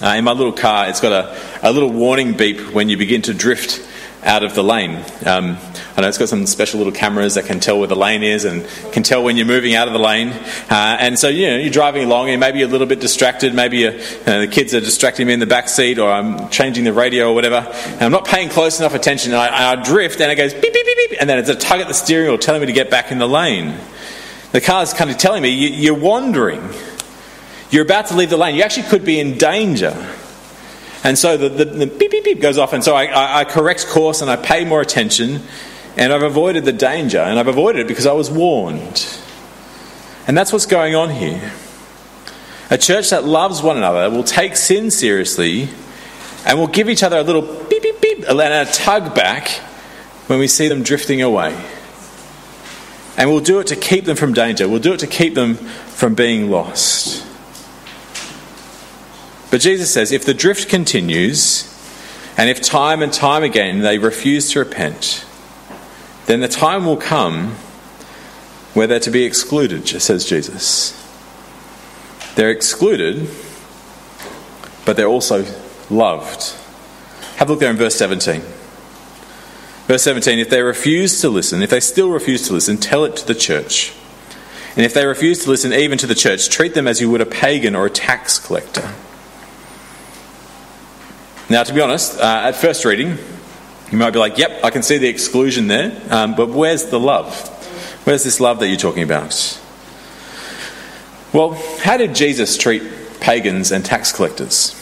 Uh, 0.00 0.14
in 0.16 0.24
my 0.24 0.32
little 0.32 0.52
car, 0.52 0.88
it's 0.88 1.00
got 1.00 1.12
a, 1.12 1.68
a 1.68 1.72
little 1.72 1.92
warning 1.92 2.36
beep 2.36 2.58
when 2.72 2.88
you 2.88 2.96
begin 2.96 3.22
to 3.22 3.34
drift 3.34 3.88
out 4.24 4.44
of 4.44 4.54
the 4.54 4.62
lane. 4.62 5.04
Um, 5.26 5.58
I 5.96 6.00
know 6.00 6.08
it's 6.08 6.18
got 6.18 6.28
some 6.28 6.46
special 6.46 6.78
little 6.78 6.92
cameras 6.92 7.34
that 7.34 7.46
can 7.46 7.60
tell 7.60 7.78
where 7.78 7.88
the 7.88 7.96
lane 7.96 8.22
is 8.22 8.44
and 8.44 8.66
can 8.92 9.02
tell 9.02 9.22
when 9.22 9.36
you're 9.36 9.46
moving 9.46 9.74
out 9.74 9.88
of 9.88 9.92
the 9.92 9.98
lane. 9.98 10.28
Uh, 10.70 10.96
and 11.00 11.18
so, 11.18 11.28
you 11.28 11.48
know, 11.48 11.56
you're 11.56 11.70
driving 11.70 12.04
along 12.04 12.30
and 12.30 12.38
maybe 12.38 12.60
you're 12.60 12.68
a 12.68 12.70
little 12.70 12.86
bit 12.86 13.00
distracted. 13.00 13.54
Maybe 13.54 13.78
you 13.78 13.90
know, 14.26 14.40
the 14.40 14.48
kids 14.48 14.74
are 14.74 14.80
distracting 14.80 15.26
me 15.26 15.32
in 15.32 15.40
the 15.40 15.46
back 15.46 15.68
seat 15.68 15.98
or 15.98 16.10
I'm 16.10 16.48
changing 16.50 16.84
the 16.84 16.92
radio 16.92 17.30
or 17.30 17.34
whatever. 17.34 17.56
And 17.56 18.02
I'm 18.02 18.12
not 18.12 18.26
paying 18.26 18.48
close 18.48 18.78
enough 18.78 18.94
attention. 18.94 19.32
And 19.32 19.40
I, 19.40 19.72
I 19.72 19.82
drift 19.82 20.20
and 20.20 20.30
it 20.30 20.36
goes 20.36 20.54
beep, 20.54 20.72
beep, 20.72 20.86
beep, 20.86 21.10
beep. 21.10 21.20
And 21.20 21.28
then 21.28 21.38
it's 21.38 21.48
a 21.48 21.56
tug 21.56 21.80
at 21.80 21.88
the 21.88 21.94
steering 21.94 22.28
wheel 22.28 22.38
telling 22.38 22.60
me 22.60 22.66
to 22.66 22.72
get 22.72 22.90
back 22.90 23.10
in 23.10 23.18
the 23.18 23.28
lane. 23.28 23.76
The 24.52 24.60
car's 24.60 24.92
kind 24.92 25.10
of 25.10 25.18
telling 25.18 25.42
me 25.42 25.50
you're 25.50 25.98
wandering. 25.98 26.62
You're 27.70 27.84
about 27.84 28.08
to 28.08 28.16
leave 28.16 28.30
the 28.30 28.36
lane. 28.36 28.54
You 28.54 28.62
actually 28.62 28.88
could 28.88 29.04
be 29.04 29.18
in 29.18 29.38
danger. 29.38 29.96
And 31.04 31.18
so 31.18 31.36
the, 31.36 31.48
the, 31.48 31.64
the 31.64 31.86
beep, 31.86 32.10
beep, 32.10 32.24
beep 32.24 32.40
goes 32.40 32.58
off. 32.58 32.72
And 32.72 32.84
so 32.84 32.94
I, 32.94 33.06
I, 33.06 33.40
I 33.40 33.44
correct 33.44 33.88
course 33.88 34.20
and 34.20 34.30
I 34.30 34.36
pay 34.36 34.64
more 34.64 34.80
attention. 34.80 35.42
And 35.96 36.12
I've 36.12 36.22
avoided 36.22 36.64
the 36.64 36.72
danger. 36.72 37.18
And 37.18 37.38
I've 37.38 37.48
avoided 37.48 37.82
it 37.82 37.88
because 37.88 38.06
I 38.06 38.12
was 38.12 38.30
warned. 38.30 39.06
And 40.26 40.38
that's 40.38 40.52
what's 40.52 40.66
going 40.66 40.94
on 40.94 41.10
here. 41.10 41.52
A 42.70 42.78
church 42.78 43.10
that 43.10 43.24
loves 43.24 43.62
one 43.62 43.76
another 43.76 44.08
will 44.08 44.24
take 44.24 44.56
sin 44.56 44.90
seriously 44.90 45.68
and 46.46 46.58
will 46.58 46.68
give 46.68 46.88
each 46.88 47.02
other 47.02 47.18
a 47.18 47.22
little 47.22 47.42
beep, 47.42 47.82
beep, 47.82 48.00
beep, 48.00 48.28
and 48.28 48.40
a 48.40 48.64
tug 48.64 49.14
back 49.14 49.48
when 50.28 50.38
we 50.38 50.46
see 50.46 50.68
them 50.68 50.82
drifting 50.82 51.20
away. 51.20 51.52
And 53.16 53.28
we'll 53.28 53.40
do 53.40 53.60
it 53.60 53.66
to 53.66 53.76
keep 53.76 54.04
them 54.04 54.16
from 54.16 54.32
danger. 54.32 54.68
We'll 54.68 54.80
do 54.80 54.94
it 54.94 55.00
to 55.00 55.06
keep 55.06 55.34
them 55.34 55.56
from 55.56 56.14
being 56.14 56.50
lost. 56.50 57.26
But 59.52 59.60
Jesus 59.60 59.92
says 59.92 60.12
if 60.12 60.24
the 60.24 60.32
drift 60.32 60.70
continues, 60.70 61.68
and 62.38 62.48
if 62.48 62.62
time 62.62 63.02
and 63.02 63.12
time 63.12 63.42
again 63.42 63.80
they 63.80 63.98
refuse 63.98 64.50
to 64.52 64.60
repent, 64.60 65.26
then 66.24 66.40
the 66.40 66.48
time 66.48 66.86
will 66.86 66.96
come 66.96 67.50
where 68.72 68.86
they're 68.86 68.98
to 69.00 69.10
be 69.10 69.24
excluded, 69.24 69.86
says 69.86 70.24
Jesus. 70.24 70.98
They're 72.34 72.50
excluded, 72.50 73.28
but 74.86 74.96
they're 74.96 75.06
also 75.06 75.44
loved. 75.90 76.56
Have 77.36 77.50
a 77.50 77.52
look 77.52 77.60
there 77.60 77.70
in 77.70 77.76
verse 77.76 77.96
17. 77.96 78.40
Verse 79.86 80.02
17 80.02 80.38
If 80.38 80.48
they 80.48 80.62
refuse 80.62 81.20
to 81.20 81.28
listen, 81.28 81.62
if 81.62 81.68
they 81.68 81.80
still 81.80 82.08
refuse 82.08 82.46
to 82.46 82.54
listen, 82.54 82.78
tell 82.78 83.04
it 83.04 83.16
to 83.16 83.26
the 83.26 83.34
church. 83.34 83.92
And 84.76 84.86
if 84.86 84.94
they 84.94 85.04
refuse 85.04 85.44
to 85.44 85.50
listen 85.50 85.74
even 85.74 85.98
to 85.98 86.06
the 86.06 86.14
church, 86.14 86.48
treat 86.48 86.72
them 86.72 86.88
as 86.88 87.02
you 87.02 87.10
would 87.10 87.20
a 87.20 87.26
pagan 87.26 87.76
or 87.76 87.84
a 87.84 87.90
tax 87.90 88.38
collector. 88.38 88.94
Now, 91.52 91.62
to 91.64 91.74
be 91.74 91.82
honest, 91.82 92.18
uh, 92.18 92.44
at 92.44 92.52
first 92.52 92.82
reading, 92.86 93.18
you 93.90 93.98
might 93.98 94.12
be 94.12 94.18
like, 94.18 94.38
yep, 94.38 94.64
I 94.64 94.70
can 94.70 94.82
see 94.82 94.96
the 94.96 95.08
exclusion 95.08 95.68
there, 95.68 96.00
um, 96.08 96.34
but 96.34 96.48
where's 96.48 96.86
the 96.86 96.98
love? 96.98 97.46
Where's 98.06 98.24
this 98.24 98.40
love 98.40 98.58
that 98.60 98.68
you're 98.68 98.78
talking 98.78 99.02
about? 99.02 99.60
Well, 101.34 101.52
how 101.80 101.98
did 101.98 102.14
Jesus 102.14 102.56
treat 102.56 102.82
pagans 103.20 103.70
and 103.70 103.84
tax 103.84 104.12
collectors? 104.12 104.74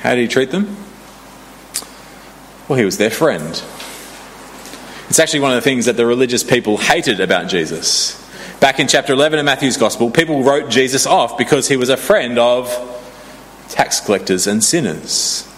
How 0.00 0.14
did 0.14 0.20
he 0.20 0.28
treat 0.28 0.50
them? 0.50 0.76
Well, 2.68 2.78
he 2.78 2.84
was 2.84 2.98
their 2.98 3.08
friend. 3.08 3.62
It's 5.08 5.18
actually 5.18 5.40
one 5.40 5.52
of 5.52 5.56
the 5.56 5.62
things 5.62 5.86
that 5.86 5.96
the 5.96 6.04
religious 6.04 6.44
people 6.44 6.76
hated 6.76 7.20
about 7.20 7.48
Jesus. 7.48 8.20
Back 8.60 8.80
in 8.80 8.86
chapter 8.86 9.14
11 9.14 9.38
of 9.38 9.46
Matthew's 9.46 9.78
Gospel, 9.78 10.10
people 10.10 10.42
wrote 10.42 10.68
Jesus 10.68 11.06
off 11.06 11.38
because 11.38 11.68
he 11.68 11.78
was 11.78 11.88
a 11.88 11.96
friend 11.96 12.38
of 12.38 12.68
tax 13.72 14.00
collectors 14.00 14.46
and 14.46 14.62
sinners. 14.62 15.48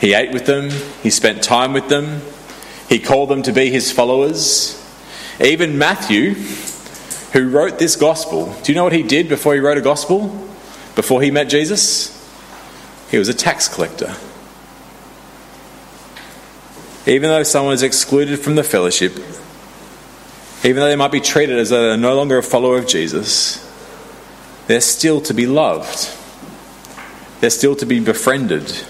He 0.00 0.14
ate 0.14 0.32
with 0.32 0.46
them, 0.46 0.70
he 1.02 1.10
spent 1.10 1.42
time 1.42 1.72
with 1.72 1.88
them, 1.88 2.20
he 2.88 2.98
called 2.98 3.28
them 3.28 3.42
to 3.42 3.52
be 3.52 3.70
his 3.70 3.92
followers. 3.92 4.82
Even 5.40 5.78
Matthew, 5.78 6.34
who 7.32 7.50
wrote 7.50 7.78
this 7.78 7.96
gospel, 7.96 8.54
do 8.62 8.72
you 8.72 8.76
know 8.76 8.84
what 8.84 8.92
he 8.92 9.02
did 9.02 9.28
before 9.28 9.54
he 9.54 9.60
wrote 9.60 9.78
a 9.78 9.82
gospel? 9.82 10.28
Before 10.94 11.20
he 11.20 11.30
met 11.30 11.48
Jesus? 11.48 12.12
He 13.10 13.18
was 13.18 13.28
a 13.28 13.34
tax 13.34 13.68
collector. 13.68 14.16
Even 17.06 17.28
though 17.30 17.42
someone 17.42 17.74
is 17.74 17.82
excluded 17.82 18.40
from 18.40 18.56
the 18.56 18.64
fellowship, 18.64 19.16
even 20.64 20.76
though 20.76 20.88
they 20.88 20.96
might 20.96 21.12
be 21.12 21.20
treated 21.20 21.58
as 21.58 21.70
though 21.70 21.88
they're 21.88 21.96
no 21.96 22.16
longer 22.16 22.38
a 22.38 22.42
follower 22.42 22.78
of 22.78 22.86
Jesus, 22.88 23.62
they're 24.66 24.80
still 24.80 25.20
to 25.22 25.34
be 25.34 25.46
loved. 25.46 26.10
They're 27.40 27.50
still 27.50 27.76
to 27.76 27.86
be 27.86 28.00
befriended. 28.00 28.82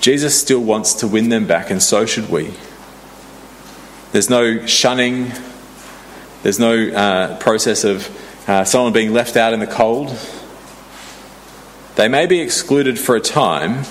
Jesus 0.00 0.38
still 0.38 0.60
wants 0.60 0.94
to 0.94 1.08
win 1.08 1.28
them 1.28 1.46
back, 1.46 1.70
and 1.70 1.82
so 1.82 2.06
should 2.06 2.28
we. 2.28 2.52
There's 4.12 4.28
no 4.28 4.66
shunning, 4.66 5.32
there's 6.42 6.58
no 6.58 6.88
uh, 6.88 7.38
process 7.38 7.84
of 7.84 8.08
uh, 8.48 8.64
someone 8.64 8.92
being 8.92 9.12
left 9.12 9.36
out 9.36 9.52
in 9.52 9.60
the 9.60 9.66
cold. 9.66 10.16
They 11.94 12.08
may 12.08 12.26
be 12.26 12.40
excluded 12.40 12.98
for 12.98 13.16
a 13.16 13.20
time. 13.20 13.84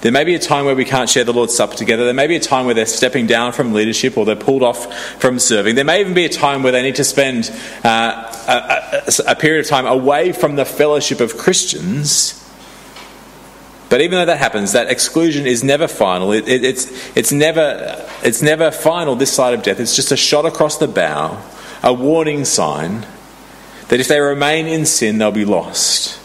There 0.00 0.12
may 0.12 0.24
be 0.24 0.34
a 0.34 0.38
time 0.38 0.64
where 0.64 0.74
we 0.74 0.86
can't 0.86 1.10
share 1.10 1.24
the 1.24 1.32
Lord's 1.32 1.54
Supper 1.54 1.74
together. 1.74 2.04
There 2.06 2.14
may 2.14 2.26
be 2.26 2.36
a 2.36 2.40
time 2.40 2.64
where 2.64 2.74
they're 2.74 2.86
stepping 2.86 3.26
down 3.26 3.52
from 3.52 3.74
leadership 3.74 4.16
or 4.16 4.24
they're 4.24 4.34
pulled 4.34 4.62
off 4.62 4.92
from 5.20 5.38
serving. 5.38 5.74
There 5.74 5.84
may 5.84 6.00
even 6.00 6.14
be 6.14 6.24
a 6.24 6.30
time 6.30 6.62
where 6.62 6.72
they 6.72 6.82
need 6.82 6.96
to 6.96 7.04
spend 7.04 7.50
uh, 7.84 8.32
a, 8.48 9.02
a, 9.06 9.32
a 9.32 9.36
period 9.36 9.60
of 9.60 9.68
time 9.68 9.86
away 9.86 10.32
from 10.32 10.56
the 10.56 10.64
fellowship 10.64 11.20
of 11.20 11.36
Christians. 11.36 12.36
But 13.90 14.00
even 14.00 14.18
though 14.18 14.26
that 14.26 14.38
happens, 14.38 14.72
that 14.72 14.88
exclusion 14.88 15.46
is 15.46 15.62
never 15.62 15.86
final. 15.86 16.32
It, 16.32 16.48
it, 16.48 16.64
it's, 16.64 17.14
it's, 17.16 17.32
never, 17.32 18.06
it's 18.22 18.40
never 18.40 18.70
final 18.70 19.16
this 19.16 19.32
side 19.32 19.52
of 19.52 19.62
death. 19.62 19.80
It's 19.80 19.96
just 19.96 20.12
a 20.12 20.16
shot 20.16 20.46
across 20.46 20.78
the 20.78 20.88
bow, 20.88 21.42
a 21.82 21.92
warning 21.92 22.46
sign 22.46 23.04
that 23.88 24.00
if 24.00 24.08
they 24.08 24.20
remain 24.20 24.66
in 24.66 24.86
sin, 24.86 25.18
they'll 25.18 25.32
be 25.32 25.44
lost. 25.44 26.18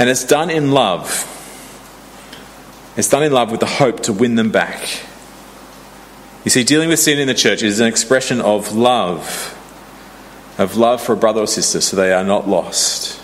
And 0.00 0.08
it's 0.10 0.24
done 0.24 0.50
in 0.50 0.72
love. 0.72 1.30
It's 2.96 3.08
done 3.08 3.22
in 3.22 3.32
love 3.32 3.50
with 3.50 3.60
the 3.60 3.66
hope 3.66 4.00
to 4.00 4.12
win 4.12 4.34
them 4.36 4.50
back. 4.50 4.80
You 6.44 6.50
see, 6.50 6.64
dealing 6.64 6.88
with 6.88 7.00
sin 7.00 7.18
in 7.18 7.26
the 7.26 7.34
church 7.34 7.62
is 7.62 7.80
an 7.80 7.86
expression 7.86 8.40
of 8.40 8.74
love 8.74 9.54
of 10.58 10.76
love 10.76 11.02
for 11.02 11.14
a 11.14 11.16
brother 11.16 11.40
or 11.40 11.46
sister 11.46 11.80
so 11.80 11.96
they 11.96 12.12
are 12.12 12.24
not 12.24 12.48
lost. 12.48 13.20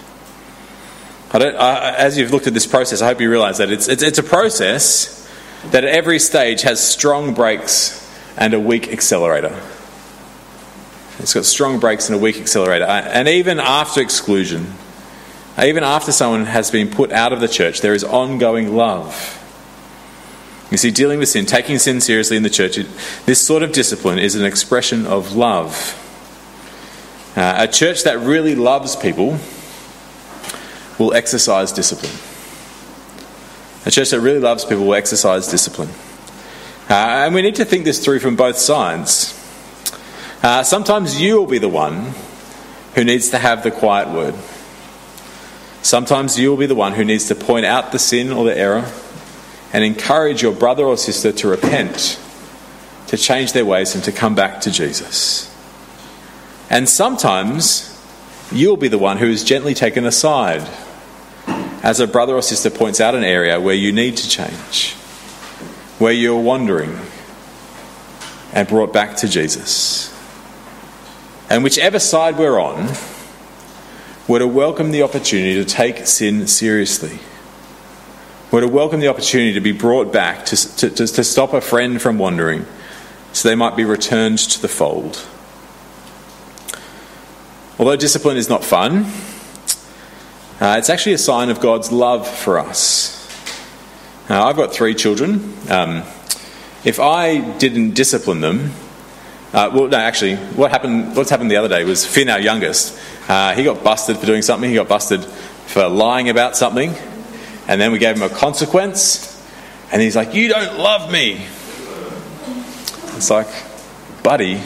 I 1.32 1.38
don't, 1.38 1.56
I, 1.56 1.94
as 1.94 2.18
you've 2.18 2.32
looked 2.32 2.48
at 2.48 2.54
this 2.54 2.66
process, 2.66 3.02
I 3.02 3.06
hope 3.06 3.20
you 3.20 3.30
realize 3.30 3.58
that 3.58 3.70
it's, 3.70 3.86
it's, 3.86 4.02
it's 4.02 4.18
a 4.18 4.22
process 4.22 5.16
that 5.70 5.84
at 5.84 5.90
every 5.90 6.18
stage 6.18 6.62
has 6.62 6.84
strong 6.84 7.34
brakes 7.34 7.96
and 8.36 8.52
a 8.52 8.58
weak 8.58 8.88
accelerator. 8.88 9.60
It's 11.20 11.34
got 11.34 11.44
strong 11.44 11.78
brakes 11.78 12.08
and 12.08 12.16
a 12.16 12.18
weak 12.18 12.38
accelerator. 12.38 12.86
And 12.86 13.28
even 13.28 13.60
after 13.60 14.00
exclusion, 14.00 14.72
even 15.62 15.84
after 15.84 16.10
someone 16.10 16.46
has 16.46 16.70
been 16.70 16.90
put 16.90 17.12
out 17.12 17.32
of 17.32 17.40
the 17.40 17.48
church, 17.48 17.80
there 17.80 17.94
is 17.94 18.02
ongoing 18.02 18.74
love. 18.74 19.36
You 20.70 20.76
see, 20.76 20.90
dealing 20.92 21.18
with 21.18 21.28
sin, 21.28 21.46
taking 21.46 21.78
sin 21.78 22.00
seriously 22.00 22.36
in 22.36 22.44
the 22.44 22.50
church, 22.50 22.76
this 23.26 23.44
sort 23.44 23.62
of 23.62 23.72
discipline 23.72 24.18
is 24.18 24.36
an 24.36 24.44
expression 24.44 25.04
of 25.04 25.34
love. 25.34 25.96
Uh, 27.36 27.54
a 27.58 27.68
church 27.68 28.04
that 28.04 28.18
really 28.20 28.54
loves 28.54 28.94
people 28.94 29.38
will 30.98 31.12
exercise 31.12 31.72
discipline. 31.72 32.12
A 33.84 33.90
church 33.90 34.10
that 34.10 34.20
really 34.20 34.38
loves 34.38 34.64
people 34.64 34.84
will 34.84 34.94
exercise 34.94 35.48
discipline. 35.48 35.88
Uh, 36.88 37.24
and 37.24 37.34
we 37.34 37.42
need 37.42 37.56
to 37.56 37.64
think 37.64 37.84
this 37.84 38.04
through 38.04 38.20
from 38.20 38.36
both 38.36 38.56
sides. 38.56 39.36
Uh, 40.42 40.62
sometimes 40.62 41.20
you 41.20 41.36
will 41.36 41.46
be 41.46 41.58
the 41.58 41.68
one 41.68 42.12
who 42.94 43.04
needs 43.04 43.30
to 43.30 43.38
have 43.38 43.62
the 43.62 43.70
quiet 43.70 44.08
word. 44.08 44.34
Sometimes 45.82 46.38
you 46.38 46.50
will 46.50 46.56
be 46.56 46.66
the 46.66 46.74
one 46.74 46.92
who 46.92 47.04
needs 47.04 47.28
to 47.28 47.34
point 47.34 47.64
out 47.64 47.90
the 47.90 47.98
sin 47.98 48.32
or 48.32 48.44
the 48.44 48.56
error 48.56 48.90
and 49.72 49.84
encourage 49.84 50.42
your 50.42 50.52
brother 50.52 50.84
or 50.84 50.96
sister 50.96 51.32
to 51.32 51.48
repent, 51.48 52.18
to 53.08 53.16
change 53.16 53.52
their 53.52 53.64
ways, 53.64 53.94
and 53.94 54.02
to 54.04 54.12
come 54.12 54.34
back 54.34 54.60
to 54.62 54.70
Jesus. 54.70 55.46
And 56.68 56.88
sometimes 56.88 57.86
you'll 58.52 58.76
be 58.76 58.88
the 58.88 58.98
one 58.98 59.18
who 59.18 59.26
is 59.26 59.44
gently 59.44 59.74
taken 59.74 60.04
aside 60.04 60.68
as 61.82 62.00
a 62.00 62.06
brother 62.06 62.34
or 62.34 62.42
sister 62.42 62.70
points 62.70 63.00
out 63.00 63.14
an 63.14 63.24
area 63.24 63.60
where 63.60 63.74
you 63.74 63.92
need 63.92 64.16
to 64.16 64.28
change, 64.28 64.94
where 65.98 66.12
you're 66.12 66.40
wandering, 66.40 66.98
and 68.52 68.68
brought 68.68 68.92
back 68.92 69.16
to 69.16 69.28
Jesus. 69.28 70.14
And 71.48 71.64
whichever 71.64 71.98
side 71.98 72.36
we're 72.38 72.58
on, 72.58 72.94
we're 74.28 74.40
to 74.40 74.46
welcome 74.46 74.92
the 74.92 75.02
opportunity 75.02 75.54
to 75.54 75.64
take 75.64 76.06
sin 76.06 76.46
seriously. 76.46 77.18
We're 78.52 78.62
to 78.62 78.68
welcome 78.68 78.98
the 78.98 79.06
opportunity 79.06 79.52
to 79.52 79.60
be 79.60 79.70
brought 79.70 80.12
back, 80.12 80.46
to, 80.46 80.76
to, 80.78 80.90
to 80.90 81.22
stop 81.22 81.52
a 81.52 81.60
friend 81.60 82.02
from 82.02 82.18
wandering, 82.18 82.66
so 83.32 83.48
they 83.48 83.54
might 83.54 83.76
be 83.76 83.84
returned 83.84 84.38
to 84.38 84.60
the 84.60 84.66
fold. 84.66 85.24
Although 87.78 87.94
discipline 87.94 88.36
is 88.36 88.48
not 88.48 88.64
fun, 88.64 89.06
uh, 90.60 90.74
it's 90.78 90.90
actually 90.90 91.12
a 91.12 91.18
sign 91.18 91.48
of 91.48 91.60
God's 91.60 91.92
love 91.92 92.26
for 92.26 92.58
us. 92.58 93.16
Now, 94.28 94.48
I've 94.48 94.56
got 94.56 94.72
three 94.72 94.96
children. 94.96 95.54
Um, 95.68 96.02
if 96.84 96.98
I 96.98 97.38
didn't 97.58 97.94
discipline 97.94 98.40
them, 98.40 98.72
uh, 99.52 99.70
well, 99.72 99.86
no, 99.86 99.96
actually, 99.96 100.34
what 100.34 100.72
happened? 100.72 101.14
What's 101.14 101.30
happened 101.30 101.52
the 101.52 101.56
other 101.56 101.68
day 101.68 101.84
was 101.84 102.04
Finn, 102.04 102.28
our 102.28 102.40
youngest, 102.40 102.98
uh, 103.28 103.54
he 103.54 103.62
got 103.62 103.84
busted 103.84 104.16
for 104.16 104.26
doing 104.26 104.42
something. 104.42 104.68
He 104.68 104.74
got 104.74 104.88
busted 104.88 105.24
for 105.24 105.88
lying 105.88 106.28
about 106.30 106.56
something, 106.56 106.92
and 107.70 107.80
then 107.80 107.92
we 107.92 107.98
gave 107.98 108.16
him 108.16 108.22
a 108.24 108.28
consequence, 108.28 109.40
and 109.92 110.02
he's 110.02 110.16
like, 110.16 110.34
"You 110.34 110.48
don't 110.48 110.80
love 110.80 111.08
me." 111.08 111.46
It's 113.16 113.30
like, 113.30 113.46
buddy, 114.24 114.60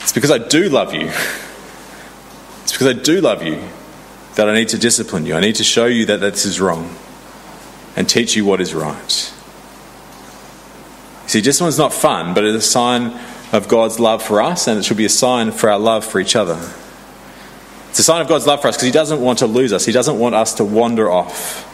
it's 0.00 0.12
because 0.12 0.30
I 0.30 0.38
do 0.38 0.70
love 0.70 0.94
you. 0.94 1.10
It's 2.62 2.72
because 2.72 2.86
I 2.86 2.94
do 2.94 3.20
love 3.20 3.42
you 3.42 3.60
that 4.36 4.48
I 4.48 4.54
need 4.54 4.68
to 4.68 4.78
discipline 4.78 5.26
you. 5.26 5.34
I 5.34 5.40
need 5.40 5.56
to 5.56 5.64
show 5.64 5.84
you 5.84 6.06
that 6.06 6.22
this 6.22 6.46
is 6.46 6.58
wrong 6.58 6.96
and 7.96 8.08
teach 8.08 8.34
you 8.34 8.46
what 8.46 8.62
is 8.62 8.74
right. 8.74 9.32
See, 11.26 11.42
discipline's 11.42 11.76
not 11.76 11.92
fun, 11.92 12.32
but 12.32 12.44
it's 12.44 12.64
a 12.64 12.66
sign 12.66 13.20
of 13.52 13.68
God's 13.68 14.00
love 14.00 14.22
for 14.22 14.40
us, 14.40 14.66
and 14.66 14.78
it 14.78 14.86
should 14.86 14.96
be 14.96 15.04
a 15.04 15.10
sign 15.10 15.52
for 15.52 15.68
our 15.68 15.78
love 15.78 16.02
for 16.06 16.18
each 16.18 16.34
other. 16.34 16.58
It's 17.90 17.98
a 17.98 18.04
sign 18.04 18.22
of 18.22 18.28
God's 18.28 18.46
love 18.46 18.62
for 18.62 18.68
us 18.68 18.76
because 18.76 18.86
He 18.86 18.92
doesn't 18.92 19.20
want 19.20 19.40
to 19.40 19.46
lose 19.46 19.74
us, 19.74 19.84
He 19.84 19.92
doesn't 19.92 20.18
want 20.18 20.34
us 20.34 20.54
to 20.54 20.64
wander 20.64 21.10
off. 21.10 21.72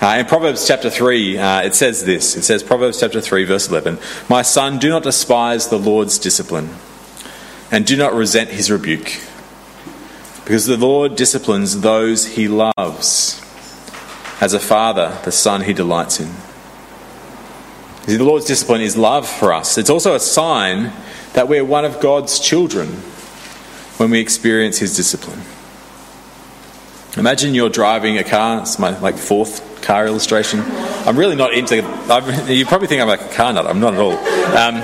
Uh, 0.00 0.18
in 0.20 0.26
Proverbs 0.26 0.64
chapter 0.64 0.90
3, 0.90 1.38
uh, 1.38 1.62
it 1.62 1.74
says 1.74 2.04
this 2.04 2.36
it 2.36 2.42
says, 2.42 2.62
Proverbs 2.62 3.00
chapter 3.00 3.20
3, 3.20 3.44
verse 3.44 3.68
11 3.68 3.98
My 4.28 4.42
son, 4.42 4.78
do 4.78 4.90
not 4.90 5.02
despise 5.02 5.68
the 5.68 5.78
Lord's 5.78 6.18
discipline, 6.18 6.70
and 7.72 7.84
do 7.84 7.96
not 7.96 8.14
resent 8.14 8.50
his 8.50 8.70
rebuke, 8.70 9.20
because 10.44 10.66
the 10.66 10.76
Lord 10.76 11.16
disciplines 11.16 11.80
those 11.80 12.26
he 12.26 12.46
loves 12.46 13.42
as 14.40 14.54
a 14.54 14.60
father, 14.60 15.18
the 15.24 15.32
son 15.32 15.62
he 15.62 15.72
delights 15.72 16.20
in. 16.20 16.32
See, 18.06 18.16
the 18.16 18.24
Lord's 18.24 18.46
discipline 18.46 18.80
is 18.80 18.96
love 18.96 19.28
for 19.28 19.52
us. 19.52 19.78
It's 19.78 19.90
also 19.90 20.14
a 20.14 20.20
sign 20.20 20.92
that 21.32 21.48
we're 21.48 21.64
one 21.64 21.84
of 21.84 22.00
God's 22.00 22.38
children 22.38 22.88
when 23.98 24.10
we 24.10 24.20
experience 24.20 24.78
his 24.78 24.96
discipline. 24.96 25.42
Imagine 27.16 27.52
you're 27.52 27.68
driving 27.68 28.16
a 28.16 28.22
car. 28.22 28.62
It's 28.62 28.78
my 28.78 28.96
like 29.00 29.16
fourth 29.16 29.67
car 29.88 30.06
illustration. 30.06 30.60
I'm 30.60 31.18
really 31.18 31.34
not 31.34 31.54
into. 31.54 31.82
I'm, 31.82 32.46
you 32.46 32.66
probably 32.66 32.88
think 32.88 33.00
I'm 33.00 33.08
like 33.08 33.22
a 33.22 33.28
car 33.34 33.54
nut. 33.54 33.66
I'm 33.66 33.80
not 33.80 33.94
at 33.94 34.00
all. 34.00 34.12
Um, 34.12 34.82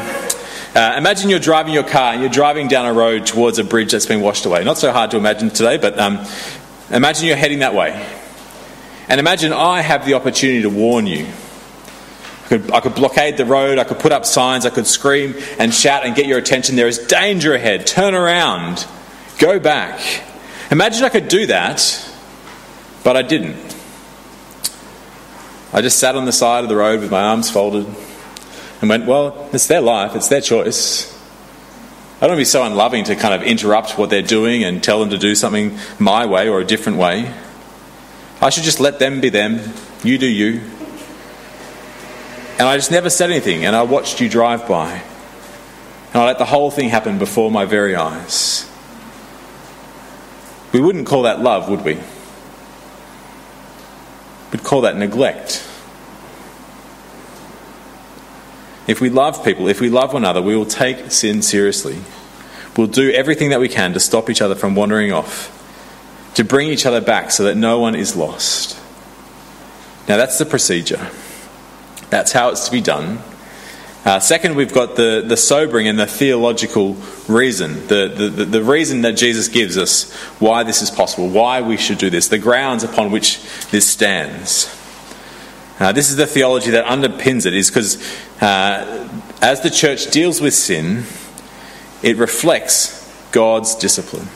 uh, 0.74 0.94
imagine 0.96 1.28
you're 1.28 1.38
driving 1.38 1.74
your 1.74 1.82
car 1.82 2.14
and 2.14 2.22
you're 2.22 2.30
driving 2.30 2.68
down 2.68 2.86
a 2.86 2.92
road 2.94 3.26
towards 3.26 3.58
a 3.58 3.64
bridge 3.64 3.92
that's 3.92 4.06
been 4.06 4.22
washed 4.22 4.46
away. 4.46 4.64
Not 4.64 4.78
so 4.78 4.92
hard 4.92 5.10
to 5.10 5.18
imagine 5.18 5.50
today, 5.50 5.76
but 5.76 5.98
um, 5.98 6.24
imagine 6.90 7.26
you're 7.26 7.36
heading 7.36 7.58
that 7.58 7.74
way. 7.74 7.92
And 9.06 9.20
imagine 9.20 9.52
I 9.52 9.82
have 9.82 10.06
the 10.06 10.14
opportunity 10.14 10.62
to 10.62 10.70
warn 10.70 11.06
you. 11.06 11.26
I 11.26 12.48
could, 12.48 12.70
I 12.72 12.80
could, 12.80 12.94
blockade 12.94 13.36
the 13.36 13.44
road, 13.44 13.78
I 13.78 13.84
could 13.84 13.98
put 13.98 14.10
up 14.10 14.24
signs, 14.24 14.64
I 14.64 14.70
could 14.70 14.86
scream 14.86 15.34
and 15.58 15.72
shout 15.72 16.06
and 16.06 16.16
get 16.16 16.24
your 16.24 16.38
attention. 16.38 16.76
There 16.76 16.88
is 16.88 16.98
danger 16.98 17.52
ahead. 17.52 17.86
Turn 17.86 18.14
around. 18.14 18.86
Go 19.38 19.60
back. 19.60 20.00
Imagine 20.70 21.04
I 21.04 21.10
could 21.10 21.28
do 21.28 21.44
that, 21.48 22.10
but 23.04 23.18
I 23.18 23.22
didn't. 23.22 23.73
I 25.74 25.82
just 25.82 25.98
sat 25.98 26.14
on 26.14 26.24
the 26.24 26.32
side 26.32 26.62
of 26.62 26.70
the 26.70 26.76
road 26.76 27.00
with 27.00 27.10
my 27.10 27.20
arms 27.20 27.50
folded 27.50 27.84
and 28.80 28.88
went, 28.88 29.06
Well, 29.06 29.50
it's 29.52 29.66
their 29.66 29.80
life, 29.80 30.14
it's 30.14 30.28
their 30.28 30.40
choice. 30.40 31.12
I 32.18 32.28
don't 32.28 32.30
want 32.30 32.38
to 32.38 32.40
be 32.42 32.44
so 32.44 32.62
unloving 32.62 33.04
to 33.04 33.16
kind 33.16 33.34
of 33.34 33.42
interrupt 33.42 33.98
what 33.98 34.08
they're 34.08 34.22
doing 34.22 34.62
and 34.62 34.82
tell 34.82 35.00
them 35.00 35.10
to 35.10 35.18
do 35.18 35.34
something 35.34 35.76
my 35.98 36.26
way 36.26 36.48
or 36.48 36.60
a 36.60 36.64
different 36.64 36.98
way. 36.98 37.34
I 38.40 38.50
should 38.50 38.62
just 38.62 38.78
let 38.78 39.00
them 39.00 39.20
be 39.20 39.30
them. 39.30 39.60
You 40.04 40.16
do 40.16 40.28
you. 40.28 40.60
And 42.56 42.68
I 42.68 42.76
just 42.76 42.92
never 42.92 43.10
said 43.10 43.30
anything, 43.30 43.64
and 43.64 43.74
I 43.74 43.82
watched 43.82 44.20
you 44.20 44.28
drive 44.28 44.68
by. 44.68 44.92
And 44.92 46.22
I 46.22 46.24
let 46.24 46.38
the 46.38 46.44
whole 46.44 46.70
thing 46.70 46.88
happen 46.88 47.18
before 47.18 47.50
my 47.50 47.64
very 47.64 47.96
eyes. 47.96 48.70
We 50.72 50.80
wouldn't 50.80 51.08
call 51.08 51.22
that 51.22 51.40
love, 51.40 51.68
would 51.68 51.84
we? 51.84 51.98
We'd 54.54 54.62
call 54.62 54.82
that 54.82 54.96
neglect. 54.96 55.66
If 58.86 59.00
we 59.00 59.10
love 59.10 59.44
people, 59.44 59.66
if 59.66 59.80
we 59.80 59.88
love 59.88 60.12
one 60.12 60.22
another, 60.22 60.40
we 60.40 60.54
will 60.54 60.64
take 60.64 61.10
sin 61.10 61.42
seriously. 61.42 61.98
We'll 62.76 62.86
do 62.86 63.10
everything 63.10 63.50
that 63.50 63.58
we 63.58 63.68
can 63.68 63.94
to 63.94 63.98
stop 63.98 64.30
each 64.30 64.40
other 64.40 64.54
from 64.54 64.76
wandering 64.76 65.10
off 65.10 65.50
to 66.34 66.44
bring 66.44 66.68
each 66.68 66.86
other 66.86 67.00
back 67.00 67.32
so 67.32 67.42
that 67.42 67.56
no 67.56 67.80
one 67.80 67.96
is 67.96 68.14
lost. 68.14 68.78
Now, 70.08 70.18
that's 70.18 70.38
the 70.38 70.46
procedure. 70.46 71.10
That's 72.10 72.30
how 72.30 72.50
it's 72.50 72.66
to 72.66 72.70
be 72.70 72.80
done. 72.80 73.18
Uh, 74.04 74.20
second, 74.20 74.54
we've 74.54 74.74
got 74.74 74.96
the, 74.96 75.24
the 75.26 75.36
sobering 75.36 75.88
and 75.88 75.98
the 75.98 76.06
theological 76.06 76.94
reason, 77.26 77.86
the, 77.86 78.08
the, 78.14 78.44
the 78.44 78.62
reason 78.62 79.00
that 79.00 79.12
Jesus 79.12 79.48
gives 79.48 79.78
us 79.78 80.12
why 80.38 80.62
this 80.62 80.82
is 80.82 80.90
possible, 80.90 81.26
why 81.28 81.62
we 81.62 81.78
should 81.78 81.96
do 81.96 82.10
this, 82.10 82.28
the 82.28 82.38
grounds 82.38 82.84
upon 82.84 83.10
which 83.10 83.40
this 83.70 83.88
stands. 83.88 84.68
Uh, 85.80 85.92
this 85.92 86.10
is 86.10 86.16
the 86.16 86.26
theology 86.26 86.70
that 86.72 86.84
underpins 86.84 87.46
it, 87.46 87.54
is 87.54 87.70
because 87.70 87.96
uh, 88.42 89.08
as 89.40 89.62
the 89.62 89.70
church 89.70 90.10
deals 90.10 90.38
with 90.38 90.52
sin, 90.52 91.04
it 92.02 92.18
reflects 92.18 93.10
God's 93.32 93.74
discipline. 93.74 94.28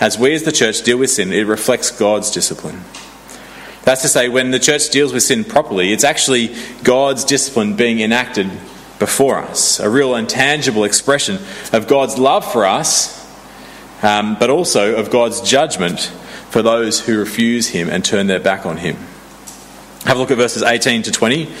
As 0.00 0.16
we 0.16 0.34
as 0.34 0.44
the 0.44 0.52
church 0.52 0.82
deal 0.82 0.98
with 0.98 1.10
sin, 1.10 1.32
it 1.32 1.46
reflects 1.46 1.90
God's 1.90 2.30
discipline. 2.30 2.82
That's 3.84 4.02
to 4.02 4.08
say, 4.08 4.28
when 4.28 4.52
the 4.52 4.60
church 4.60 4.90
deals 4.90 5.12
with 5.12 5.24
sin 5.24 5.44
properly, 5.44 5.92
it's 5.92 6.04
actually 6.04 6.54
God's 6.84 7.24
discipline 7.24 7.74
being 7.74 8.00
enacted 8.00 8.48
before 8.98 9.38
us, 9.38 9.80
a 9.80 9.90
real 9.90 10.14
and 10.14 10.28
tangible 10.28 10.84
expression 10.84 11.38
of 11.72 11.88
God's 11.88 12.16
love 12.16 12.50
for 12.50 12.64
us, 12.64 13.18
um, 14.04 14.36
but 14.38 14.50
also 14.50 14.94
of 14.94 15.10
God's 15.10 15.40
judgment 15.40 16.00
for 16.50 16.62
those 16.62 17.00
who 17.00 17.18
refuse 17.18 17.68
Him 17.68 17.88
and 17.88 18.04
turn 18.04 18.28
their 18.28 18.38
back 18.38 18.64
on 18.64 18.76
Him. 18.76 18.96
Have 20.04 20.16
a 20.16 20.20
look 20.20 20.30
at 20.30 20.36
verses 20.36 20.62
18 20.62 21.02
to 21.02 21.10
20. 21.10 21.52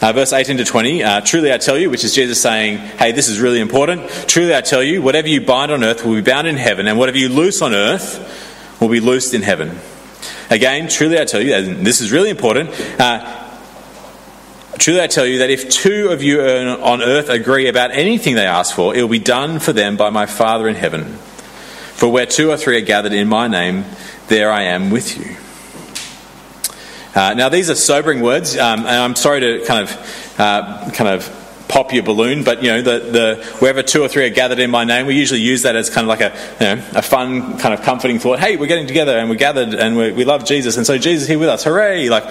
Uh, 0.00 0.12
verse 0.12 0.34
18 0.34 0.58
to 0.58 0.64
20, 0.64 1.02
uh, 1.02 1.20
truly 1.22 1.50
I 1.50 1.56
tell 1.56 1.78
you, 1.78 1.88
which 1.88 2.04
is 2.04 2.14
Jesus 2.14 2.38
saying, 2.38 2.76
hey, 2.76 3.12
this 3.12 3.28
is 3.28 3.40
really 3.40 3.60
important. 3.60 4.10
Truly 4.28 4.54
I 4.54 4.60
tell 4.60 4.82
you, 4.82 5.00
whatever 5.00 5.26
you 5.26 5.40
bind 5.40 5.72
on 5.72 5.82
earth 5.82 6.04
will 6.04 6.16
be 6.16 6.20
bound 6.20 6.46
in 6.46 6.58
heaven, 6.58 6.86
and 6.86 6.98
whatever 6.98 7.16
you 7.16 7.30
loose 7.30 7.62
on 7.62 7.72
earth 7.74 8.78
will 8.78 8.90
be 8.90 9.00
loosed 9.00 9.32
in 9.32 9.40
heaven. 9.40 9.78
Again, 10.50 10.88
truly 10.88 11.18
I 11.18 11.24
tell 11.24 11.40
you, 11.40 11.54
and 11.54 11.86
this 11.86 12.00
is 12.00 12.12
really 12.12 12.30
important, 12.30 12.70
uh, 13.00 13.48
truly 14.78 15.00
I 15.00 15.06
tell 15.06 15.26
you 15.26 15.38
that 15.38 15.50
if 15.50 15.68
two 15.68 16.08
of 16.10 16.22
you 16.22 16.40
on 16.40 17.02
earth 17.02 17.28
agree 17.28 17.68
about 17.68 17.90
anything 17.90 18.34
they 18.36 18.46
ask 18.46 18.74
for, 18.74 18.94
it 18.94 19.02
will 19.02 19.08
be 19.08 19.18
done 19.18 19.58
for 19.58 19.72
them 19.72 19.96
by 19.96 20.10
my 20.10 20.26
Father 20.26 20.68
in 20.68 20.76
heaven. 20.76 21.04
For 21.96 22.08
where 22.08 22.26
two 22.26 22.50
or 22.50 22.56
three 22.56 22.76
are 22.76 22.84
gathered 22.84 23.12
in 23.12 23.26
my 23.26 23.48
name, 23.48 23.84
there 24.28 24.52
I 24.52 24.64
am 24.64 24.90
with 24.90 25.18
you. 25.18 25.36
Uh, 27.14 27.32
now, 27.32 27.48
these 27.48 27.70
are 27.70 27.74
sobering 27.74 28.20
words, 28.20 28.56
um, 28.58 28.80
and 28.80 28.88
I'm 28.88 29.16
sorry 29.16 29.40
to 29.40 29.64
kind 29.64 29.88
of, 29.88 30.34
uh, 30.38 30.90
kind 30.90 31.08
of 31.08 31.45
pop 31.68 31.92
your 31.92 32.02
balloon, 32.02 32.44
but 32.44 32.62
you 32.62 32.68
know, 32.68 32.82
the, 32.82 32.98
the 32.98 33.44
wherever 33.58 33.82
two 33.82 34.02
or 34.02 34.08
three 34.08 34.24
are 34.24 34.30
gathered 34.30 34.58
in 34.58 34.70
my 34.70 34.84
name, 34.84 35.06
we 35.06 35.16
usually 35.16 35.40
use 35.40 35.62
that 35.62 35.76
as 35.76 35.90
kind 35.90 36.04
of 36.04 36.08
like 36.08 36.20
a, 36.20 36.32
you 36.60 36.76
know, 36.76 36.98
a 36.98 37.02
fun, 37.02 37.58
kind 37.58 37.74
of 37.74 37.82
comforting 37.82 38.18
thought. 38.18 38.38
Hey, 38.38 38.56
we're 38.56 38.66
getting 38.66 38.86
together 38.86 39.18
and 39.18 39.28
we're 39.28 39.36
gathered 39.36 39.74
and 39.74 39.96
we, 39.96 40.12
we 40.12 40.24
love 40.24 40.44
Jesus, 40.44 40.76
and 40.76 40.86
so 40.86 40.98
Jesus 40.98 41.22
is 41.22 41.28
here 41.28 41.38
with 41.38 41.48
us. 41.48 41.64
Hooray! 41.64 42.08
Like, 42.08 42.24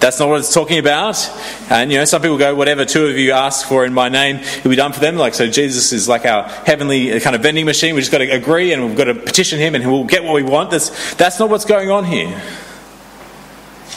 that's 0.00 0.18
not 0.18 0.28
what 0.28 0.40
it's 0.40 0.52
talking 0.52 0.78
about. 0.78 1.30
And 1.70 1.92
you 1.92 1.98
know, 1.98 2.04
some 2.04 2.22
people 2.22 2.38
go, 2.38 2.54
whatever 2.54 2.84
two 2.84 3.06
of 3.06 3.16
you 3.16 3.32
ask 3.32 3.66
for 3.66 3.84
in 3.84 3.92
my 3.92 4.08
name, 4.08 4.36
it'll 4.36 4.70
be 4.70 4.76
done 4.76 4.92
for 4.92 5.00
them. 5.00 5.16
Like, 5.16 5.34
so 5.34 5.48
Jesus 5.48 5.92
is 5.92 6.08
like 6.08 6.24
our 6.24 6.48
heavenly 6.48 7.12
uh, 7.12 7.20
kind 7.20 7.36
of 7.36 7.42
vending 7.42 7.66
machine. 7.66 7.94
We 7.94 8.00
just 8.00 8.12
got 8.12 8.18
to 8.18 8.30
agree 8.30 8.72
and 8.72 8.86
we've 8.86 8.96
got 8.96 9.04
to 9.04 9.14
petition 9.14 9.58
him, 9.58 9.74
and 9.74 9.86
we'll 9.90 10.04
get 10.04 10.24
what 10.24 10.34
we 10.34 10.42
want. 10.42 10.70
That's 10.70 11.14
that's 11.14 11.38
not 11.38 11.50
what's 11.50 11.64
going 11.64 11.90
on 11.90 12.04
here. 12.04 12.40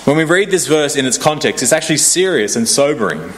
When 0.06 0.18
we 0.18 0.24
read 0.24 0.52
this 0.52 0.68
verse 0.68 0.96
in 0.96 1.08
its 1.08 1.18
context, 1.18 1.64
it's 1.64 1.74
actually 1.74 1.98
serious 1.98 2.56
and 2.56 2.68
sobering. 2.68 3.34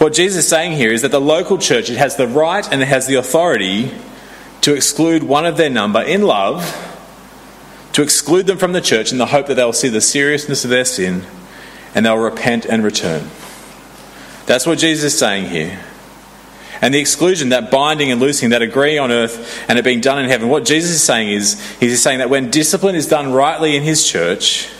What 0.00 0.14
Jesus 0.14 0.44
is 0.44 0.48
saying 0.48 0.72
here 0.72 0.90
is 0.90 1.02
that 1.02 1.10
the 1.10 1.20
local 1.20 1.58
church 1.58 1.90
it 1.90 1.98
has 1.98 2.16
the 2.16 2.26
right 2.26 2.66
and 2.72 2.80
it 2.80 2.86
has 2.86 3.06
the 3.06 3.16
authority 3.16 3.92
to 4.62 4.74
exclude 4.74 5.22
one 5.22 5.44
of 5.44 5.58
their 5.58 5.68
number 5.68 6.00
in 6.00 6.22
love, 6.22 6.64
to 7.92 8.02
exclude 8.02 8.46
them 8.46 8.56
from 8.56 8.72
the 8.72 8.80
church 8.80 9.12
in 9.12 9.18
the 9.18 9.26
hope 9.26 9.46
that 9.48 9.56
they'll 9.56 9.74
see 9.74 9.90
the 9.90 10.00
seriousness 10.00 10.64
of 10.64 10.70
their 10.70 10.86
sin 10.86 11.26
and 11.94 12.06
they'll 12.06 12.16
repent 12.16 12.64
and 12.64 12.82
return. 12.82 13.28
That's 14.46 14.64
what 14.64 14.78
Jesus 14.78 15.12
is 15.12 15.18
saying 15.18 15.50
here. 15.50 15.78
And 16.80 16.94
the 16.94 16.98
exclusion, 16.98 17.50
that 17.50 17.70
binding 17.70 18.10
and 18.10 18.22
loosing, 18.22 18.50
that 18.50 18.62
agree 18.62 18.96
on 18.96 19.10
earth 19.10 19.62
and 19.68 19.78
it 19.78 19.84
being 19.84 20.00
done 20.00 20.18
in 20.18 20.30
heaven, 20.30 20.48
what 20.48 20.64
Jesus 20.64 20.92
is 20.92 21.02
saying 21.02 21.28
is, 21.28 21.60
he's 21.78 22.02
saying 22.02 22.20
that 22.20 22.30
when 22.30 22.50
discipline 22.50 22.94
is 22.94 23.06
done 23.06 23.34
rightly 23.34 23.76
in 23.76 23.82
his 23.82 24.08
church, 24.08 24.70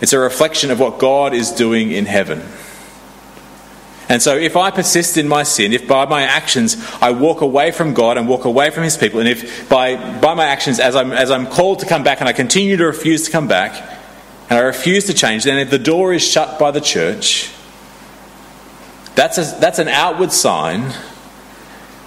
It's 0.00 0.14
a 0.14 0.18
reflection 0.18 0.70
of 0.70 0.80
what 0.80 0.98
God 0.98 1.34
is 1.34 1.50
doing 1.50 1.90
in 1.90 2.06
heaven. 2.06 2.42
And 4.10 4.20
so, 4.20 4.36
if 4.36 4.56
I 4.56 4.72
persist 4.72 5.16
in 5.16 5.28
my 5.28 5.44
sin, 5.44 5.72
if 5.72 5.86
by 5.86 6.04
my 6.04 6.22
actions 6.22 6.76
I 7.00 7.12
walk 7.12 7.42
away 7.42 7.70
from 7.70 7.94
God 7.94 8.18
and 8.18 8.26
walk 8.26 8.44
away 8.44 8.70
from 8.70 8.82
His 8.82 8.96
people, 8.96 9.20
and 9.20 9.28
if 9.28 9.68
by, 9.68 10.18
by 10.18 10.34
my 10.34 10.46
actions, 10.46 10.80
as 10.80 10.96
I'm, 10.96 11.12
as 11.12 11.30
I'm 11.30 11.46
called 11.46 11.78
to 11.78 11.86
come 11.86 12.02
back 12.02 12.18
and 12.18 12.28
I 12.28 12.32
continue 12.32 12.76
to 12.76 12.86
refuse 12.86 13.26
to 13.26 13.30
come 13.30 13.46
back, 13.46 13.80
and 14.50 14.58
I 14.58 14.62
refuse 14.62 15.06
to 15.06 15.14
change, 15.14 15.44
then 15.44 15.60
if 15.60 15.70
the 15.70 15.78
door 15.78 16.12
is 16.12 16.26
shut 16.26 16.58
by 16.58 16.72
the 16.72 16.80
church, 16.80 17.52
that's, 19.14 19.38
a, 19.38 19.60
that's 19.60 19.78
an 19.78 19.86
outward 19.86 20.32
sign 20.32 20.92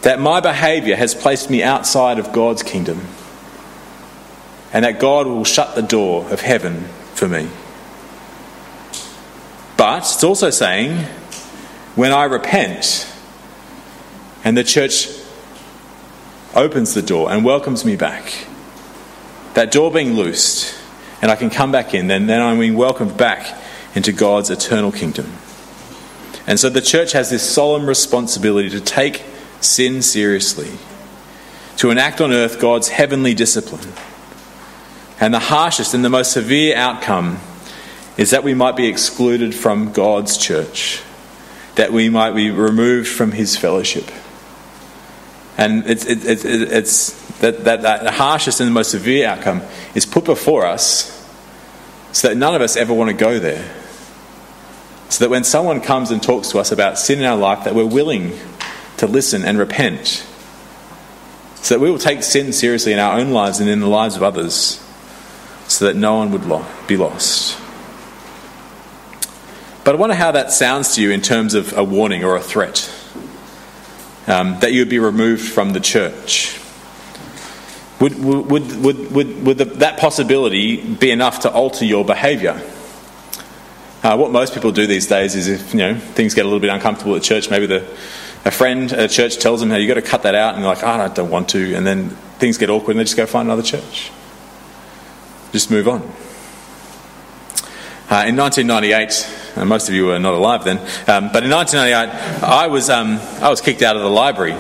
that 0.02 0.20
my 0.20 0.42
behaviour 0.42 0.98
has 0.98 1.16
placed 1.16 1.50
me 1.50 1.64
outside 1.64 2.20
of 2.20 2.34
God's 2.34 2.64
kingdom, 2.64 3.00
and 4.74 4.84
that 4.84 5.00
God 5.00 5.26
will 5.26 5.46
shut 5.46 5.76
the 5.76 5.82
door 5.82 6.30
of 6.32 6.42
heaven 6.42 6.82
for 7.14 7.30
me. 7.30 7.48
But 9.78 10.00
it's 10.00 10.22
also 10.22 10.50
saying 10.50 11.08
when 11.96 12.12
I 12.12 12.24
repent 12.24 13.08
and 14.44 14.58
the 14.58 14.64
church 14.64 15.10
opens 16.56 16.94
the 16.94 17.02
door 17.02 17.32
and 17.32 17.46
welcomes 17.46 17.86
me 17.86 17.96
back, 17.96 18.48
that 19.54 19.72
door 19.72 19.92
being 19.92 20.14
loosed 20.14 20.76
and 21.22 21.30
I 21.30 21.36
can 21.36 21.50
come 21.50 21.72
back 21.72 21.94
in, 21.94 22.08
then, 22.08 22.28
then 22.28 22.42
I'm 22.42 22.60
being 22.60 22.76
welcomed 22.76 23.16
back 23.16 23.62
into 23.96 24.12
God's 24.12 24.50
eternal 24.50 24.92
kingdom. 24.92 25.32
And 26.48 26.60
so 26.60 26.70
the 26.70 26.82
church 26.82 27.14
has 27.14 27.30
this 27.30 27.48
solemn 27.48 27.88
responsibility 27.88 28.70
to 28.72 28.82
take 28.82 29.24
sin 29.62 30.02
seriously, 30.02 30.72
to 31.78 31.92
enact 31.92 32.20
on 32.20 32.34
earth 32.34 32.60
God's 32.60 32.90
heavenly 32.90 33.34
discipline. 33.34 33.94
And 35.20 35.34
the 35.34 35.40
harshest 35.40 35.94
and 35.94 36.04
the 36.04 36.10
most 36.10 36.34
severe 36.34 36.76
outcome 36.76 37.40
is 38.18 38.32
that 38.32 38.44
we 38.44 38.54
might 38.54 38.76
be 38.76 38.88
excluded 38.88 39.56
from 39.56 39.94
God's 39.94 40.38
church 40.38 41.02
that 41.76 41.92
we 41.92 42.10
might 42.10 42.32
be 42.32 42.52
removed 42.52 43.08
from 43.08 43.32
his 43.32 43.58
fellowship. 43.58 44.10
And 45.58 45.88
it's, 45.88 46.06
it's, 46.06 46.46
it's 46.46 47.40
that, 47.40 47.64
that, 47.64 47.82
that 47.84 48.04
the 48.04 48.12
harshest 48.12 48.60
and 48.60 48.68
the 48.68 48.74
most 48.74 48.92
severe 48.92 49.28
outcome 49.28 49.62
is 49.94 50.06
put 50.06 50.26
before 50.26 50.66
us 50.66 51.14
so 52.12 52.28
that 52.28 52.38
none 52.38 52.56
of 52.56 52.62
us 52.62 52.76
ever 52.76 52.94
want 52.94 53.10
to 53.10 53.16
go 53.16 53.40
there. 53.40 53.72
So 55.10 55.26
that 55.26 55.30
when 55.30 55.44
someone 55.44 55.82
comes 55.82 56.10
and 56.10 56.22
talks 56.22 56.50
to 56.50 56.60
us 56.60 56.72
about 56.72 56.98
sin 56.98 57.20
in 57.20 57.26
our 57.26 57.38
life, 57.38 57.66
that 57.66 57.76
we're 57.76 57.86
willing 57.86 58.34
to 58.98 59.08
listen 59.08 59.44
and 59.44 59.58
repent. 59.58 60.26
So 61.56 61.76
that 61.76 61.80
we 61.80 61.90
will 61.90 62.00
take 62.00 62.24
sin 62.24 62.54
seriously 62.54 62.94
in 62.94 63.00
our 63.00 63.20
own 63.20 63.32
lives 63.32 63.60
and 63.60 63.70
in 63.70 63.80
the 63.80 63.88
lives 63.88 64.16
of 64.16 64.24
others, 64.24 64.84
so 65.68 65.86
that 65.86 65.96
no 65.96 66.16
one 66.16 66.32
would 66.32 66.46
lo- 66.46 66.66
be 66.88 66.98
lost. 66.98 67.60
But 69.84 69.96
I 69.96 69.98
wonder 69.98 70.16
how 70.16 70.32
that 70.32 70.52
sounds 70.52 70.96
to 70.96 71.02
you 71.02 71.12
in 71.12 71.22
terms 71.22 71.54
of 71.54 71.78
a 71.78 71.84
warning 71.84 72.24
or 72.24 72.38
a 72.38 72.42
threat 72.42 72.90
um, 74.28 74.60
that 74.60 74.72
you 74.72 74.82
would 74.82 74.90
be 74.90 75.00
removed 75.00 75.48
from 75.48 75.74
the 75.74 75.80
church. 75.82 76.60
Would, 78.00 78.24
would, 78.24 78.50
would, 78.50 79.12
would, 79.12 79.46
would 79.46 79.58
the, 79.58 79.66
that 79.66 80.00
possibility 80.00 80.78
be 80.78 81.12
enough 81.12 81.42
to 81.42 81.52
alter 81.52 81.86
your 81.86 82.06
behaviour? 82.06 82.62
Uh, 84.04 84.18
what 84.18 84.32
most 84.32 84.54
people 84.54 84.72
do 84.72 84.88
these 84.88 85.08
days 85.08 85.36
is 85.36 85.48
if 85.48 85.74
you 85.74 85.80
know 85.80 85.96
things 85.96 86.34
get 86.34 86.42
a 86.42 86.48
little 86.48 86.60
bit 86.60 86.70
uncomfortable 86.70 87.16
at 87.16 87.24
church, 87.24 87.50
maybe 87.50 87.66
the, 87.66 87.80
a 88.44 88.52
friend 88.52 88.92
at 88.92 89.10
church 89.10 89.38
tells 89.38 89.62
them, 89.62 89.70
"Hey, 89.70 89.80
you've 89.80 89.88
got 89.88 89.94
to 89.94 90.02
cut 90.02 90.24
that 90.24 90.36
out," 90.36 90.56
and 90.56 90.64
they're 90.64 90.74
like, 90.74 90.84
oh, 90.84 90.88
"I 90.88 91.08
don't 91.08 91.30
want 91.30 91.48
to," 91.50 91.74
and 91.76 91.88
then 91.88 92.10
things 92.40 92.58
get 92.58 92.70
awkward, 92.70 92.92
and 92.92 93.00
they 93.00 93.06
just 93.06 93.16
go 93.16 93.26
find 93.26 93.48
another 93.48 93.62
church. 93.62 94.12
Just 95.54 95.72
move 95.72 95.88
on. 95.88 96.02
Uh, 98.14 98.26
in 98.28 98.36
1998, 98.36 99.58
and 99.58 99.68
most 99.68 99.90
of 99.90 99.96
you 99.96 100.06
were 100.06 100.20
not 100.20 100.36
alive 100.36 100.64
then. 100.64 100.78
Um, 100.78 101.34
but 101.34 101.44
in 101.44 101.50
1998, 101.50 102.44
I 102.44 102.68
was, 102.68 102.88
um, 102.92 103.18
I 103.42 103.50
was 103.50 103.60
kicked 103.60 103.82
out 103.82 103.96
of 103.96 104.04
the 104.04 104.08
library. 104.08 104.54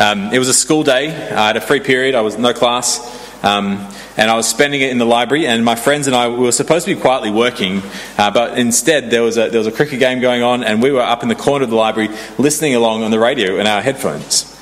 Um, 0.00 0.32
it 0.32 0.40
was 0.40 0.48
a 0.48 0.52
school 0.52 0.82
day. 0.82 1.10
I 1.10 1.46
had 1.46 1.56
a 1.56 1.60
free 1.60 1.78
period. 1.78 2.16
I 2.16 2.22
was 2.22 2.36
no 2.36 2.52
class. 2.52 2.98
Um, 3.44 3.88
and 4.16 4.28
I 4.28 4.34
was 4.34 4.48
spending 4.48 4.80
it 4.80 4.90
in 4.90 4.98
the 4.98 5.04
library, 5.04 5.46
and 5.46 5.64
my 5.64 5.76
friends 5.76 6.08
and 6.08 6.16
I 6.16 6.26
we 6.26 6.38
were 6.38 6.50
supposed 6.50 6.86
to 6.86 6.96
be 6.96 7.00
quietly 7.00 7.30
working, 7.30 7.82
uh, 8.18 8.32
but 8.32 8.58
instead 8.58 9.10
there 9.10 9.22
was, 9.22 9.38
a, 9.38 9.50
there 9.50 9.60
was 9.60 9.68
a 9.68 9.72
cricket 9.72 10.00
game 10.00 10.20
going 10.20 10.42
on, 10.42 10.64
and 10.64 10.82
we 10.82 10.90
were 10.90 11.02
up 11.02 11.22
in 11.22 11.28
the 11.28 11.36
corner 11.36 11.62
of 11.62 11.70
the 11.70 11.76
library 11.76 12.08
listening 12.36 12.74
along 12.74 13.04
on 13.04 13.12
the 13.12 13.20
radio 13.20 13.60
in 13.60 13.68
our 13.68 13.80
headphones. 13.80 14.53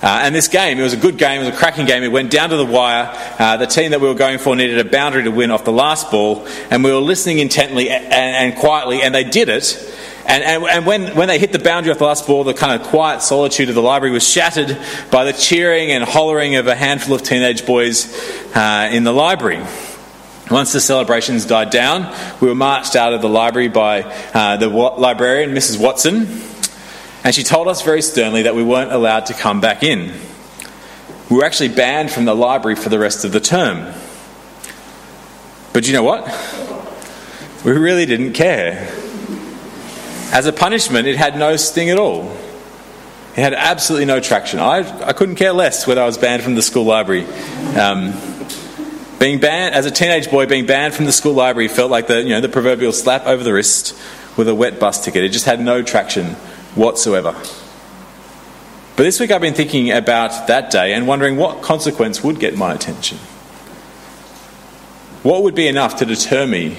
Uh, 0.00 0.20
and 0.22 0.34
this 0.34 0.46
game, 0.46 0.78
it 0.78 0.82
was 0.82 0.92
a 0.92 0.98
good 0.98 1.18
game, 1.18 1.40
it 1.40 1.46
was 1.46 1.54
a 1.54 1.58
cracking 1.58 1.84
game. 1.84 2.04
It 2.04 2.12
went 2.12 2.30
down 2.30 2.50
to 2.50 2.56
the 2.56 2.64
wire. 2.64 3.10
Uh, 3.38 3.56
the 3.56 3.66
team 3.66 3.90
that 3.90 4.00
we 4.00 4.06
were 4.06 4.14
going 4.14 4.38
for 4.38 4.54
needed 4.54 4.78
a 4.78 4.88
boundary 4.88 5.24
to 5.24 5.30
win 5.30 5.50
off 5.50 5.64
the 5.64 5.72
last 5.72 6.10
ball, 6.10 6.46
and 6.70 6.84
we 6.84 6.92
were 6.92 7.00
listening 7.00 7.40
intently 7.40 7.90
and, 7.90 8.12
and 8.12 8.56
quietly, 8.56 9.02
and 9.02 9.12
they 9.12 9.24
did 9.24 9.48
it. 9.48 9.76
And, 10.24 10.44
and, 10.44 10.64
and, 10.64 10.86
when, 10.86 11.16
when 11.16 11.26
they 11.26 11.38
hit 11.38 11.52
the 11.52 11.58
boundary 11.58 11.90
off 11.90 11.98
the 11.98 12.04
last 12.04 12.26
ball, 12.26 12.44
the 12.44 12.54
kind 12.54 12.80
of 12.80 12.86
quiet 12.88 13.22
solitude 13.22 13.70
of 13.70 13.74
the 13.74 13.82
library 13.82 14.12
was 14.12 14.28
shattered 14.28 14.78
by 15.10 15.24
the 15.24 15.32
cheering 15.32 15.90
and 15.90 16.04
hollering 16.04 16.56
of 16.56 16.66
a 16.66 16.74
handful 16.74 17.14
of 17.14 17.22
teenage 17.22 17.64
boys 17.64 18.14
uh, 18.54 18.90
in 18.92 19.04
the 19.04 19.12
library. 19.12 19.64
Once 20.50 20.72
the 20.72 20.80
celebrations 20.80 21.44
died 21.44 21.70
down, 21.70 22.14
we 22.40 22.48
were 22.48 22.54
marched 22.54 22.94
out 22.94 23.14
of 23.14 23.22
the 23.22 23.28
library 23.28 23.68
by 23.68 24.02
uh, 24.32 24.56
the 24.58 24.68
librarian, 24.68 25.50
Mrs. 25.50 25.80
Watson, 25.80 26.26
and 27.28 27.34
she 27.34 27.42
told 27.42 27.68
us 27.68 27.82
very 27.82 28.00
sternly 28.00 28.44
that 28.44 28.54
we 28.54 28.62
weren't 28.62 28.90
allowed 28.90 29.26
to 29.26 29.34
come 29.34 29.60
back 29.60 29.82
in. 29.82 30.14
We 31.28 31.36
were 31.36 31.44
actually 31.44 31.68
banned 31.68 32.10
from 32.10 32.24
the 32.24 32.34
library 32.34 32.74
for 32.74 32.88
the 32.88 32.98
rest 32.98 33.26
of 33.26 33.32
the 33.32 33.38
term. 33.38 33.92
But 35.74 35.86
you 35.86 35.92
know 35.92 36.02
what? 36.02 36.24
We 37.66 37.72
really 37.72 38.06
didn't 38.06 38.32
care. 38.32 38.88
As 40.32 40.46
a 40.46 40.54
punishment, 40.54 41.06
it 41.06 41.16
had 41.16 41.38
no 41.38 41.56
sting 41.56 41.90
at 41.90 41.98
all. 41.98 42.34
It 43.36 43.42
had 43.42 43.52
absolutely 43.52 44.06
no 44.06 44.20
traction. 44.20 44.58
I, 44.58 45.08
I 45.08 45.12
couldn't 45.12 45.34
care 45.34 45.52
less 45.52 45.86
whether 45.86 46.00
I 46.00 46.06
was 46.06 46.16
banned 46.16 46.42
from 46.42 46.54
the 46.54 46.62
school 46.62 46.84
library. 46.84 47.26
Um, 47.78 48.14
being 49.18 49.38
banned 49.38 49.74
as 49.74 49.84
a 49.84 49.90
teenage 49.90 50.30
boy, 50.30 50.46
being 50.46 50.64
banned 50.64 50.94
from 50.94 51.04
the 51.04 51.12
school 51.12 51.34
library 51.34 51.68
felt 51.68 51.90
like 51.90 52.06
the 52.06 52.22
you 52.22 52.30
know 52.30 52.40
the 52.40 52.48
proverbial 52.48 52.92
slap 52.92 53.26
over 53.26 53.44
the 53.44 53.52
wrist 53.52 53.94
with 54.38 54.48
a 54.48 54.54
wet 54.54 54.80
bus 54.80 55.04
ticket. 55.04 55.24
It 55.24 55.28
just 55.28 55.44
had 55.44 55.60
no 55.60 55.82
traction 55.82 56.34
whatsoever. 56.78 57.32
But 58.96 59.02
this 59.02 59.20
week 59.20 59.30
I've 59.30 59.40
been 59.40 59.54
thinking 59.54 59.90
about 59.90 60.46
that 60.46 60.70
day 60.70 60.94
and 60.94 61.06
wondering 61.06 61.36
what 61.36 61.62
consequence 61.62 62.24
would 62.24 62.40
get 62.40 62.56
my 62.56 62.72
attention. 62.72 63.18
What 65.22 65.42
would 65.42 65.54
be 65.54 65.68
enough 65.68 65.96
to 65.96 66.06
deter 66.06 66.46
me 66.46 66.76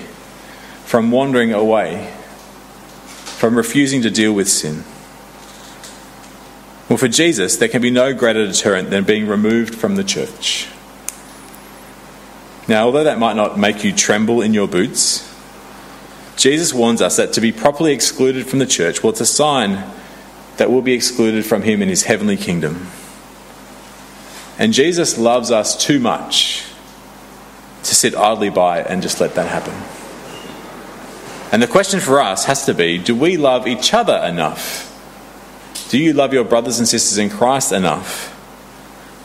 from 0.85 1.11
wandering 1.11 1.53
away, 1.53 2.11
from 3.05 3.55
refusing 3.55 4.01
to 4.01 4.09
deal 4.09 4.33
with 4.33 4.49
sin? 4.49 4.83
Well, 6.89 6.97
for 6.97 7.07
Jesus, 7.07 7.57
there 7.57 7.69
can 7.69 7.81
be 7.81 7.91
no 7.91 8.13
greater 8.13 8.47
deterrent 8.47 8.89
than 8.89 9.03
being 9.03 9.27
removed 9.27 9.75
from 9.75 9.95
the 9.95 10.03
church. 10.03 10.67
Now, 12.67 12.85
although 12.85 13.03
that 13.03 13.19
might 13.19 13.35
not 13.35 13.59
make 13.59 13.83
you 13.83 13.93
tremble 13.93 14.41
in 14.41 14.53
your 14.53 14.67
boots, 14.67 15.28
Jesus 16.39 16.73
warns 16.73 17.01
us 17.01 17.17
that 17.17 17.33
to 17.33 17.41
be 17.41 17.51
properly 17.51 17.91
excluded 17.91 18.47
from 18.47 18.59
the 18.59 18.65
church, 18.65 19.03
well, 19.03 19.11
it's 19.11 19.19
a 19.19 19.25
sign 19.25 19.83
that 20.55 20.71
we'll 20.71 20.81
be 20.81 20.93
excluded 20.93 21.45
from 21.45 21.63
him 21.63 21.81
in 21.81 21.89
his 21.89 22.03
heavenly 22.03 22.37
kingdom. 22.37 22.87
And 24.57 24.71
Jesus 24.71 25.17
loves 25.17 25.51
us 25.51 25.75
too 25.75 25.99
much 25.99 26.63
to 27.83 27.93
sit 27.93 28.15
idly 28.15 28.49
by 28.49 28.79
and 28.79 29.01
just 29.01 29.19
let 29.19 29.35
that 29.35 29.47
happen. 29.47 29.73
And 31.51 31.61
the 31.61 31.67
question 31.67 31.99
for 31.99 32.21
us 32.21 32.45
has 32.45 32.65
to 32.67 32.73
be 32.73 32.97
do 32.97 33.15
we 33.15 33.35
love 33.35 33.67
each 33.67 33.93
other 33.93 34.15
enough? 34.23 34.85
Do 35.89 35.97
you 35.97 36.13
love 36.13 36.31
your 36.31 36.45
brothers 36.45 36.79
and 36.79 36.87
sisters 36.87 37.17
in 37.17 37.29
Christ 37.29 37.73
enough 37.73 38.33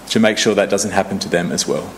to 0.08 0.18
make 0.18 0.36
sure 0.36 0.56
that 0.56 0.68
doesn't 0.68 0.90
happen 0.90 1.20
to 1.20 1.28
them 1.28 1.52
as 1.52 1.64
well? 1.68 1.92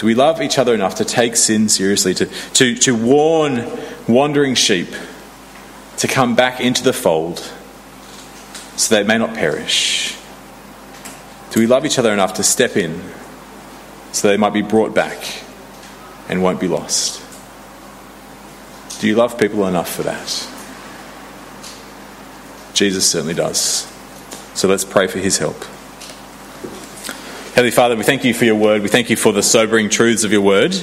Do 0.00 0.06
we 0.06 0.14
love 0.14 0.40
each 0.40 0.56
other 0.56 0.72
enough 0.72 0.94
to 0.94 1.04
take 1.04 1.36
sin 1.36 1.68
seriously, 1.68 2.14
to, 2.14 2.24
to, 2.54 2.74
to 2.74 2.94
warn 2.94 3.70
wandering 4.08 4.54
sheep 4.54 4.88
to 5.98 6.08
come 6.08 6.34
back 6.34 6.58
into 6.58 6.82
the 6.82 6.94
fold 6.94 7.38
so 8.78 8.94
they 8.94 9.02
may 9.02 9.18
not 9.18 9.34
perish? 9.34 10.16
Do 11.50 11.60
we 11.60 11.66
love 11.66 11.84
each 11.84 11.98
other 11.98 12.14
enough 12.14 12.32
to 12.34 12.42
step 12.42 12.78
in 12.78 12.98
so 14.12 14.28
they 14.28 14.38
might 14.38 14.54
be 14.54 14.62
brought 14.62 14.94
back 14.94 15.22
and 16.30 16.42
won't 16.42 16.60
be 16.60 16.68
lost? 16.68 17.22
Do 19.02 19.06
you 19.06 19.16
love 19.16 19.38
people 19.38 19.66
enough 19.66 19.94
for 19.94 20.04
that? 20.04 20.48
Jesus 22.72 23.06
certainly 23.06 23.34
does. 23.34 23.86
So 24.54 24.66
let's 24.66 24.86
pray 24.86 25.08
for 25.08 25.18
his 25.18 25.36
help. 25.36 25.62
Heavenly 27.60 27.76
Father, 27.76 27.94
we 27.94 28.04
thank 28.04 28.24
you 28.24 28.32
for 28.32 28.46
your 28.46 28.54
word. 28.54 28.80
We 28.80 28.88
thank 28.88 29.10
you 29.10 29.16
for 29.16 29.34
the 29.34 29.42
sobering 29.42 29.90
truths 29.90 30.24
of 30.24 30.32
your 30.32 30.40
word. 30.40 30.74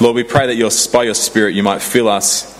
Lord, 0.00 0.14
we 0.14 0.22
pray 0.22 0.46
that 0.46 0.54
your, 0.54 0.70
by 0.92 1.02
your 1.02 1.14
Spirit 1.14 1.56
you 1.56 1.64
might 1.64 1.82
fill 1.82 2.06
us 2.06 2.56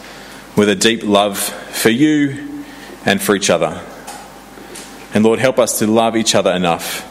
with 0.56 0.68
a 0.68 0.74
deep 0.74 1.04
love 1.04 1.38
for 1.38 1.90
you 1.90 2.64
and 3.04 3.22
for 3.22 3.36
each 3.36 3.48
other. 3.48 3.80
And 5.14 5.24
Lord, 5.24 5.38
help 5.38 5.60
us 5.60 5.78
to 5.78 5.86
love 5.86 6.16
each 6.16 6.34
other 6.34 6.50
enough 6.50 7.08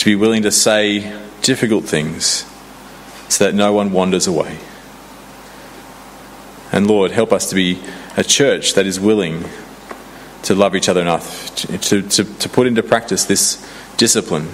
to 0.00 0.04
be 0.04 0.16
willing 0.16 0.42
to 0.42 0.50
say 0.50 1.18
difficult 1.40 1.86
things 1.86 2.44
so 3.30 3.44
that 3.44 3.54
no 3.54 3.72
one 3.72 3.90
wanders 3.90 4.26
away. 4.26 4.58
And 6.72 6.86
Lord, 6.86 7.10
help 7.12 7.32
us 7.32 7.48
to 7.48 7.54
be 7.54 7.82
a 8.18 8.22
church 8.22 8.74
that 8.74 8.84
is 8.84 9.00
willing 9.00 9.46
to 10.42 10.54
love 10.54 10.76
each 10.76 10.90
other 10.90 11.00
enough 11.00 11.54
to, 11.54 12.02
to, 12.02 12.24
to 12.24 12.48
put 12.50 12.66
into 12.66 12.82
practice 12.82 13.24
this 13.24 13.66
discipline 13.98 14.48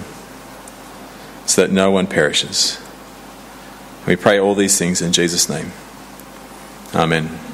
so 1.45 1.61
that 1.61 1.71
no 1.71 1.89
one 1.91 2.07
perishes. 2.07 2.81
We 4.05 4.17
pray 4.17 4.37
all 4.39 4.55
these 4.55 4.77
things 4.77 5.01
in 5.01 5.13
Jesus' 5.13 5.47
name. 5.47 5.71
Amen. 6.93 7.44